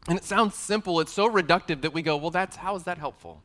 And 0.08 0.18
it 0.18 0.24
sounds 0.24 0.56
simple, 0.56 1.00
it's 1.00 1.12
so 1.12 1.30
reductive 1.30 1.82
that 1.82 1.94
we 1.94 2.02
go, 2.02 2.18
well, 2.18 2.32
that's 2.32 2.56
how 2.56 2.76
is 2.76 2.84
that 2.84 2.98
helpful? 2.98 3.44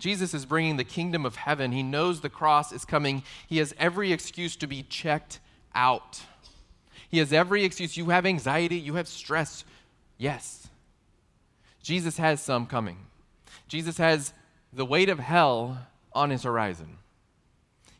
Jesus 0.00 0.34
is 0.34 0.46
bringing 0.46 0.76
the 0.76 0.84
kingdom 0.84 1.24
of 1.24 1.36
heaven. 1.36 1.72
He 1.72 1.82
knows 1.82 2.20
the 2.20 2.28
cross 2.28 2.72
is 2.72 2.84
coming. 2.84 3.22
He 3.46 3.58
has 3.58 3.74
every 3.78 4.12
excuse 4.12 4.56
to 4.56 4.66
be 4.66 4.82
checked 4.82 5.38
out. 5.74 6.22
He 7.08 7.18
has 7.18 7.32
every 7.32 7.64
excuse. 7.64 7.96
You 7.96 8.06
have 8.06 8.26
anxiety, 8.26 8.76
you 8.76 8.94
have 8.94 9.06
stress. 9.06 9.64
Yes. 10.16 10.68
Jesus 11.82 12.16
has 12.16 12.40
some 12.40 12.66
coming. 12.66 12.98
Jesus 13.68 13.98
has 13.98 14.32
the 14.72 14.84
weight 14.84 15.08
of 15.08 15.18
hell 15.18 15.86
on 16.12 16.30
his 16.30 16.42
horizon. 16.42 16.98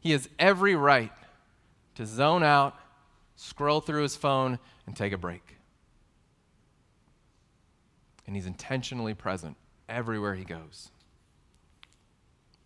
He 0.00 0.12
has 0.12 0.28
every 0.38 0.74
right 0.74 1.12
to 1.96 2.06
zone 2.06 2.42
out, 2.42 2.74
scroll 3.36 3.80
through 3.80 4.02
his 4.02 4.16
phone, 4.16 4.58
and 4.86 4.96
take 4.96 5.12
a 5.12 5.18
break. 5.18 5.56
And 8.26 8.34
he's 8.34 8.46
intentionally 8.46 9.14
present 9.14 9.56
everywhere 9.88 10.34
he 10.34 10.44
goes. 10.44 10.90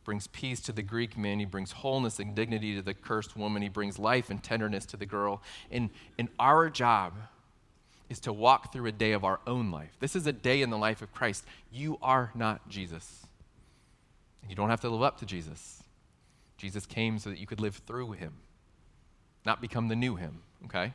Brings 0.05 0.27
peace 0.27 0.61
to 0.61 0.73
the 0.73 0.83
Greek 0.83 1.17
man. 1.17 1.39
He 1.39 1.47
brings 1.47 1.73
wholeness 1.73 2.19
and 2.19 2.35
dignity 2.35 2.75
to 2.77 2.83
the 2.83 2.95
cursed 2.95 3.37
woman. 3.37 3.63
He 3.63 3.69
brings 3.69 3.99
life 3.99 4.29
and 4.31 4.43
tenderness 4.43 4.85
to 4.87 4.97
the 4.97 5.07
girl. 5.07 5.43
And, 5.71 5.91
and 6.19 6.29
our 6.39 6.69
job 6.69 7.15
is 8.11 8.21
to 8.21 8.33
walk 8.33 8.73
through 8.73 8.87
a 8.87 8.93
day 8.93 9.13
of 9.13 9.25
our 9.25 9.41
own 9.47 9.71
life. 9.71 9.97
This 10.01 10.15
is 10.15 10.27
a 10.27 10.33
day 10.33 10.63
in 10.63 10.71
the 10.71 10.77
life 10.77 11.01
of 11.01 11.13
Christ. 11.13 11.45
You 11.73 11.99
are 12.03 12.31
not 12.35 12.69
Jesus. 12.69 13.27
You 14.49 14.55
don't 14.55 14.71
have 14.71 14.83
to 14.83 14.91
live 14.91 15.03
up 15.03 15.19
to 15.21 15.27
Jesus. 15.27 15.83
Jesus 16.59 16.87
came 16.87 17.19
so 17.19 17.31
that 17.31 17.39
you 17.39 17.47
could 17.47 17.61
live 17.61 17.81
through 17.87 18.13
him, 18.13 18.35
not 19.45 19.61
become 19.61 19.89
the 19.89 19.97
new 19.97 20.17
him, 20.17 20.43
okay? 20.67 20.93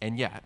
And 0.00 0.18
yet, 0.18 0.44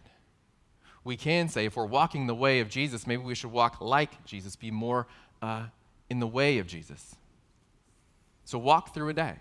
we 1.05 1.17
can 1.17 1.49
say 1.49 1.65
if 1.65 1.77
we're 1.77 1.87
walking 1.87 2.27
the 2.27 2.35
way 2.35 2.61
of 2.61 2.69
Jesus, 2.69 3.07
maybe 3.07 3.23
we 3.23 3.35
should 3.35 3.53
walk 3.53 3.81
like 3.81 4.25
Jesus, 4.25 4.57
be 4.57 4.71
more 4.71 5.07
uh, 5.41 5.65
in 6.11 6.21
the 6.21 6.27
way 6.27 6.59
of 6.59 6.67
Jesus. 6.67 7.17
So 8.47 8.59
walk 8.59 8.95
through 8.95 9.09
a 9.09 9.13
day. 9.13 9.35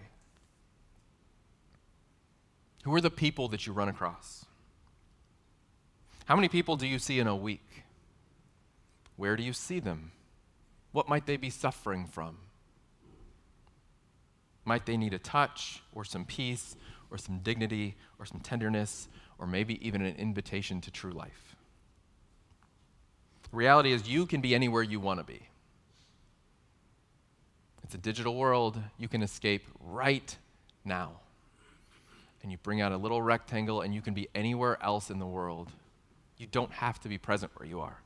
Who 2.83 2.93
are 2.95 3.01
the 3.01 3.11
people 3.11 3.47
that 3.49 3.65
you 3.65 3.71
run 3.71 3.87
across? 3.87 4.45
How 6.25 6.35
many 6.35 6.49
people 6.49 6.75
do 6.75 6.87
you 6.87 6.97
see 6.97 7.19
in 7.19 7.27
a 7.27 7.35
week? 7.35 7.83
Where 9.15 9.35
do 9.35 9.43
you 9.43 9.53
see 9.53 9.79
them? 9.79 10.11
What 10.91 11.07
might 11.07 11.27
they 11.27 11.37
be 11.37 11.51
suffering 11.51 12.07
from? 12.07 12.37
Might 14.65 14.87
they 14.87 14.97
need 14.97 15.13
a 15.13 15.19
touch 15.19 15.83
or 15.93 16.03
some 16.03 16.25
peace 16.25 16.75
or 17.11 17.19
some 17.19 17.39
dignity 17.39 17.95
or 18.17 18.25
some 18.25 18.39
tenderness 18.39 19.07
or 19.37 19.45
maybe 19.45 19.85
even 19.87 20.01
an 20.01 20.15
invitation 20.15 20.81
to 20.81 20.89
true 20.89 21.11
life? 21.11 21.55
The 23.51 23.57
reality 23.57 23.91
is, 23.91 24.09
you 24.09 24.25
can 24.25 24.41
be 24.41 24.55
anywhere 24.55 24.81
you 24.81 24.99
want 24.99 25.19
to 25.19 25.23
be. 25.23 25.47
It's 27.85 27.93
a 27.93 27.99
digital 27.99 28.35
world. 28.35 28.81
You 28.97 29.07
can 29.07 29.21
escape 29.21 29.63
right 29.79 30.35
now. 30.83 31.19
And 32.41 32.51
you 32.51 32.57
bring 32.57 32.81
out 32.81 32.91
a 32.91 32.97
little 32.97 33.21
rectangle, 33.21 33.81
and 33.81 33.93
you 33.93 34.01
can 34.01 34.15
be 34.15 34.27
anywhere 34.33 34.83
else 34.83 35.11
in 35.11 35.19
the 35.19 35.27
world. 35.27 35.71
You 36.39 36.47
don't 36.47 36.71
have 36.71 36.99
to 37.01 37.09
be 37.09 37.19
present 37.19 37.51
where 37.55 37.69
you 37.69 37.81
are. 37.81 38.01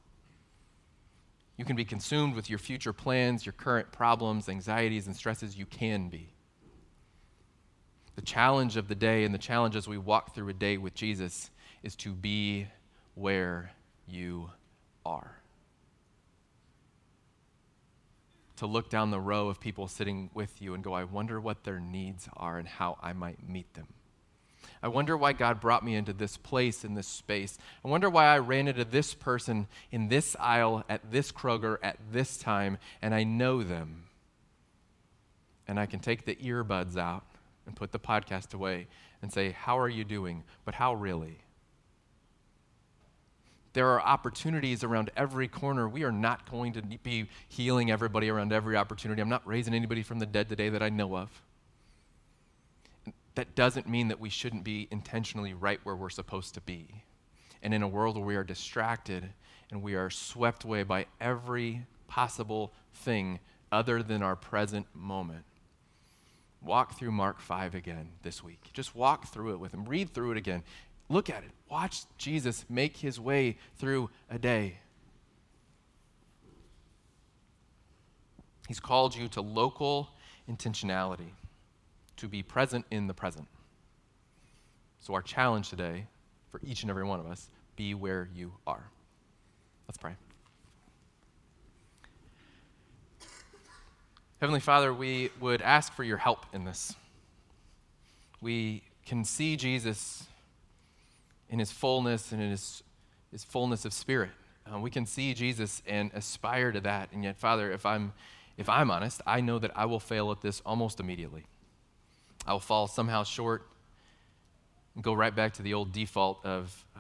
You 1.56 1.64
can 1.64 1.78
be 1.78 1.86
consumed 1.86 2.36
with 2.36 2.50
your 2.50 2.60
future 2.60 2.92
plans, 2.92 3.46
your 3.46 3.54
current 3.54 3.90
problems, 3.94 4.50
anxieties, 4.50 5.08
and 5.08 5.16
stresses. 5.16 5.58
You 5.58 5.66
can 5.66 6.10
be. 6.10 6.34
The 8.18 8.22
challenge 8.22 8.76
of 8.76 8.90
the 8.90 8.96
day 8.96 9.24
and 9.24 9.34
the 9.34 9.40
challenge 9.40 9.78
as 9.78 9.88
we 9.88 9.98
walk 9.98 10.36
through 10.36 10.50
a 10.50 10.54
day 10.54 10.76
with 10.76 10.94
Jesus 10.94 11.52
is 11.84 11.96
to 11.98 12.12
be 12.12 12.68
where 13.16 13.72
you 14.10 14.50
are. 15.06 15.39
To 18.60 18.66
look 18.66 18.90
down 18.90 19.10
the 19.10 19.22
row 19.22 19.48
of 19.48 19.62
people 19.62 19.88
sitting 19.88 20.30
with 20.34 20.62
you 20.62 20.74
and 20.74 20.84
go, 20.84 20.92
I 20.92 21.06
wonder 21.06 21.40
what 21.40 21.64
their 21.64 21.80
needs 21.80 22.28
are 22.36 22.58
and 22.58 22.68
how 22.68 22.98
I 23.02 23.14
might 23.14 23.48
meet 23.48 23.74
them. 23.74 23.88
I 24.84 24.90
wonder 24.90 25.16
why 25.16 25.32
God 25.32 25.62
brought 25.62 25.86
me 25.86 25.96
into 25.96 26.12
this 26.12 26.36
place, 26.36 26.84
in 26.84 26.94
this 26.94 27.08
space. 27.08 27.58
I 27.86 27.88
wonder 27.88 28.10
why 28.10 28.26
I 28.26 28.40
ran 28.40 28.68
into 28.68 28.84
this 28.84 29.14
person 29.14 29.68
in 29.94 30.10
this 30.10 30.36
aisle 30.42 30.84
at 30.90 31.10
this 31.10 31.32
Kroger 31.32 31.78
at 31.82 32.00
this 32.12 32.36
time, 32.36 32.80
and 33.02 33.16
I 33.16 33.24
know 33.24 33.64
them. 33.64 34.10
And 35.66 35.80
I 35.80 35.86
can 35.86 36.02
take 36.02 36.26
the 36.26 36.36
earbuds 36.36 36.98
out 36.98 37.24
and 37.66 37.78
put 37.78 37.94
the 37.94 38.00
podcast 38.00 38.54
away 38.54 38.88
and 39.22 39.32
say, 39.32 39.52
How 39.52 39.80
are 39.80 39.88
you 39.88 40.04
doing? 40.04 40.44
But 40.66 40.76
how 40.76 40.96
really? 40.96 41.40
There 43.80 43.88
are 43.88 44.02
opportunities 44.02 44.84
around 44.84 45.10
every 45.16 45.48
corner. 45.48 45.88
We 45.88 46.04
are 46.04 46.12
not 46.12 46.52
going 46.52 46.74
to 46.74 46.82
be 46.82 47.30
healing 47.48 47.90
everybody 47.90 48.28
around 48.28 48.52
every 48.52 48.76
opportunity. 48.76 49.22
I'm 49.22 49.30
not 49.30 49.48
raising 49.48 49.74
anybody 49.74 50.04
from 50.04 50.20
the 50.20 50.26
dead 50.26 50.50
today 50.50 50.68
that 50.68 50.84
I 50.84 50.90
know 50.90 51.16
of. 51.16 51.42
That 53.36 53.56
doesn't 53.56 53.88
mean 53.88 54.10
that 54.10 54.20
we 54.20 54.28
shouldn't 54.28 54.66
be 54.66 54.90
intentionally 54.92 55.54
right 55.54 55.80
where 55.84 55.96
we're 55.96 56.10
supposed 56.10 56.56
to 56.56 56.62
be. 56.62 57.06
And 57.64 57.74
in 57.74 57.82
a 57.82 57.88
world 57.88 58.18
where 58.18 58.26
we 58.26 58.36
are 58.36 58.44
distracted 58.44 59.30
and 59.72 59.82
we 59.82 59.96
are 59.96 60.10
swept 60.10 60.66
away 60.66 60.84
by 60.84 61.06
every 61.22 61.86
possible 62.10 62.74
thing 62.94 63.40
other 63.72 64.04
than 64.04 64.22
our 64.22 64.36
present 64.36 64.88
moment, 64.94 65.46
Walk 66.62 66.98
through 66.98 67.12
Mark 67.12 67.40
5 67.40 67.74
again 67.74 68.10
this 68.22 68.44
week. 68.44 68.60
Just 68.74 68.94
walk 68.94 69.28
through 69.28 69.54
it 69.54 69.60
with 69.60 69.74
him. 69.74 69.86
Read 69.86 70.14
through 70.14 70.32
it 70.32 70.38
again. 70.38 70.64
Look 71.10 71.30
at 71.30 71.44
it. 71.44 71.50
Watch 71.70 72.04
Jesus 72.18 72.66
make 72.70 72.98
his 72.98 73.20
way 73.20 73.58
through 73.78 74.10
a 74.30 74.38
day. 74.38 74.78
He's 78.68 78.80
called 78.80 79.16
you 79.16 79.28
to 79.30 79.42
local 79.42 80.10
intentionality, 80.50 81.32
to 82.18 82.28
be 82.28 82.44
present 82.44 82.86
in 82.92 83.08
the 83.08 83.14
present. 83.16 83.48
So, 85.00 85.16
our 85.16 85.24
challenge 85.24 85.70
today 85.70 86.06
for 86.50 86.60
each 86.64 86.84
and 86.84 86.92
every 86.92 87.04
one 87.04 87.20
of 87.20 87.26
us 87.26 87.50
be 87.76 87.96
where 87.96 88.30
you 88.36 88.54
are. 88.68 88.84
Let's 89.88 89.98
pray. 89.98 90.14
Heavenly 94.40 94.60
Father, 94.60 94.94
we 94.94 95.32
would 95.40 95.62
ask 95.62 95.92
for 95.94 96.04
your 96.04 96.18
help 96.18 96.46
in 96.54 96.64
this. 96.64 96.96
We 98.42 98.84
can 99.06 99.26
see 99.26 99.58
Jesus 99.58 100.28
in 101.50 101.60
his 101.60 101.72
fullness 101.72 102.32
and 102.32 102.42
in 102.42 102.52
his, 102.52 102.84
his 103.32 103.44
fullness 103.44 103.86
of 103.86 103.94
spirit. 103.94 104.32
Uh, 104.72 104.80
we 104.80 104.90
can 104.90 105.06
see 105.06 105.34
Jesus 105.34 105.82
and 105.88 106.12
aspire 106.14 106.72
to 106.72 106.82
that. 106.82 107.12
And 107.12 107.24
yet, 107.24 107.38
Father, 107.38 107.72
if 107.72 107.86
I'm, 107.86 108.14
if 108.58 108.70
I'm 108.70 108.92
honest, 108.92 109.22
I 109.26 109.42
know 109.42 109.60
that 109.60 109.72
I 109.76 109.86
will 109.86 110.00
fail 110.00 110.32
at 110.32 110.42
this 110.42 110.62
almost 110.66 111.00
immediately. 111.00 111.46
I 112.46 112.54
will 112.54 112.60
fall 112.60 112.88
somehow 112.88 113.24
short 113.24 113.68
and 114.96 115.04
go 115.04 115.14
right 115.14 115.36
back 115.36 115.54
to 115.54 115.62
the 115.62 115.74
old 115.74 115.92
default 115.92 116.46
of 116.46 116.86
uh, 116.96 117.00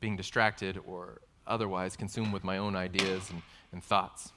being 0.00 0.16
distracted 0.16 0.78
or 0.86 1.20
otherwise 1.46 1.96
consumed 1.96 2.32
with 2.32 2.44
my 2.44 2.58
own 2.58 2.76
ideas 2.76 3.30
and, 3.30 3.42
and 3.72 3.82
thoughts. 3.82 4.32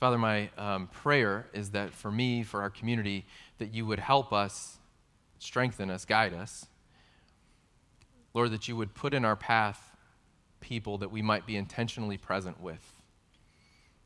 Father, 0.00 0.18
my 0.18 0.50
um, 0.56 0.86
prayer 0.88 1.46
is 1.52 1.70
that 1.70 1.92
for 1.92 2.10
me, 2.10 2.42
for 2.42 2.62
our 2.62 2.70
community, 2.70 3.26
that 3.58 3.74
you 3.74 3.84
would 3.84 3.98
help 3.98 4.32
us, 4.32 4.78
strengthen 5.38 5.90
us, 5.90 6.04
guide 6.04 6.32
us. 6.32 6.66
Lord, 8.38 8.52
that 8.52 8.68
you 8.68 8.76
would 8.76 8.94
put 8.94 9.14
in 9.14 9.24
our 9.24 9.34
path 9.34 9.96
people 10.60 10.98
that 10.98 11.10
we 11.10 11.22
might 11.22 11.44
be 11.44 11.56
intentionally 11.56 12.16
present 12.16 12.60
with, 12.60 13.02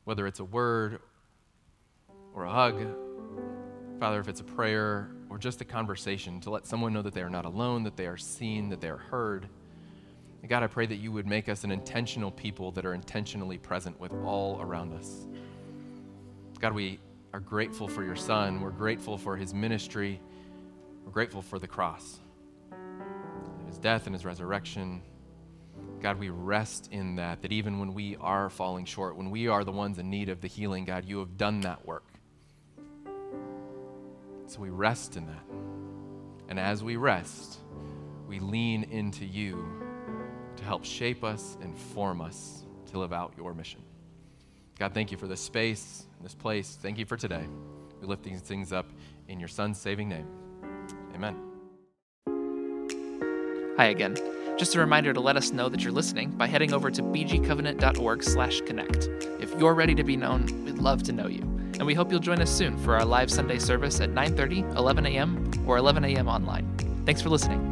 whether 0.05 0.27
it's 0.27 0.41
a 0.41 0.45
word 0.45 1.01
or 2.35 2.45
a 2.47 2.51
hug, 2.51 2.83
Father, 4.01 4.21
if 4.21 4.29
it's 4.29 4.41
a 4.41 4.45
prayer 4.45 5.11
or 5.29 5.37
just 5.37 5.61
a 5.61 5.67
conversation, 5.67 6.41
to 6.41 6.49
let 6.49 6.67
someone 6.67 6.95
know 6.95 7.03
that 7.03 7.13
they 7.13 7.21
are 7.21 7.29
not 7.29 7.45
alone, 7.45 7.83
that 7.83 7.99
they 7.99 8.07
are 8.07 8.17
seen, 8.17 8.71
that 8.71 8.81
they 8.81 8.89
are 8.89 8.97
heard. 8.97 9.51
And 10.41 10.49
God, 10.49 10.63
I 10.63 10.67
pray 10.67 10.87
that 10.87 10.97
you 10.97 11.13
would 11.13 11.27
make 11.27 11.51
us 11.51 11.63
an 11.63 11.71
intentional 11.71 12.31
people 12.31 12.73
that 12.73 12.87
are 12.87 12.95
intentionally 12.95 13.59
present 13.59 14.01
with 14.01 14.15
all 14.25 14.63
around 14.63 14.95
us. 14.95 15.27
God, 16.59 16.73
we 16.73 17.01
are 17.35 17.41
grateful 17.41 17.87
for 17.87 18.03
your 18.03 18.17
son. 18.17 18.63
We're 18.63 18.71
grateful 18.71 19.19
for 19.19 19.37
his 19.37 19.53
ministry. 19.53 20.23
We're 21.05 21.13
grateful 21.13 21.43
for 21.43 21.59
the 21.59 21.69
cross, 21.69 22.19
his 23.73 23.79
death 23.79 24.05
and 24.05 24.15
his 24.15 24.27
resurrection. 24.27 25.01
God, 26.03 26.19
we 26.19 26.29
rest 26.29 26.91
in 26.93 27.17
that, 27.17 27.41
that 27.41 27.53
even 27.53 27.79
when 27.79 27.95
we 27.95 28.17
are 28.17 28.51
falling 28.51 28.85
short, 28.85 29.17
when 29.17 29.31
we 29.31 29.49
are 29.49 29.65
the 29.65 29.73
ones 29.73 29.99
in 29.99 30.11
need 30.11 30.29
of 30.29 30.43
the 30.43 30.47
healing, 30.49 30.85
God, 30.85 31.07
you 31.07 31.21
have 31.21 31.39
done 31.39 31.63
that 31.63 31.87
work. 31.87 32.05
So 34.47 34.61
we 34.61 34.69
rest 34.69 35.17
in 35.17 35.27
that. 35.27 35.45
And 36.51 36.61
as 36.61 36.85
we 36.85 36.97
rest, 36.97 37.61
we 38.29 38.41
lean 38.41 38.85
into 38.85 39.25
you 39.25 39.65
to 40.57 40.65
help 40.65 40.85
shape 40.85 41.25
us 41.25 41.57
and 41.63 41.75
form 41.75 42.21
us 42.21 42.65
to 42.91 42.99
live 42.99 43.15
out 43.15 43.33
your 43.39 43.55
mission. 43.55 43.81
God, 44.79 44.93
thank 44.93 45.11
you 45.11 45.17
for 45.17 45.27
this 45.27 45.41
space, 45.41 46.05
this 46.23 46.35
place. 46.35 46.77
Thank 46.83 46.99
you 46.99 47.07
for 47.07 47.17
today. 47.17 47.47
We 48.03 48.07
lift 48.07 48.23
these 48.23 48.43
things 48.43 48.71
up 48.71 48.91
In 49.29 49.41
your 49.41 49.49
Son's 49.49 49.79
saving 49.79 50.11
name. 50.11 50.27
Amen. 51.15 51.52
Hi 53.83 53.89
again. 53.89 54.17
Just 54.57 54.77
a 54.77 54.79
reminder 54.79 55.13
to 55.13 55.19
let 55.19 55.37
us 55.37 55.51
know 55.51 55.69
that 55.69 55.83
you're 55.83 55.93
listening 55.93 56.31
by 56.31 56.47
heading 56.47 56.73
over 56.73 56.89
to 56.89 57.03
bgcovenant.org/connect. 57.03 59.09
If 59.41 59.53
you're 59.59 59.75
ready 59.75 59.97
to 59.97 60.05
be 60.05 60.17
known, 60.17 60.47
we'd 60.65 60.79
love 60.79 61.03
to 61.03 61.13
know 61.13 61.27
you. 61.27 61.41
And 61.41 61.85
we 61.85 61.93
hope 61.93 62.13
you'll 62.13 62.21
join 62.21 62.41
us 62.41 62.49
soon 62.49 62.79
for 62.79 62.95
our 62.95 63.05
live 63.05 63.29
Sunday 63.29 63.59
service 63.59 64.01
at 64.01 64.11
9:30, 64.11 64.61
11 64.77 65.07
a.m., 65.07 65.51
or 65.67 65.79
11 65.79 66.05
a.m. 66.05 66.29
online. 66.29 66.65
Thanks 67.05 67.23
for 67.23 67.29
listening. 67.29 67.72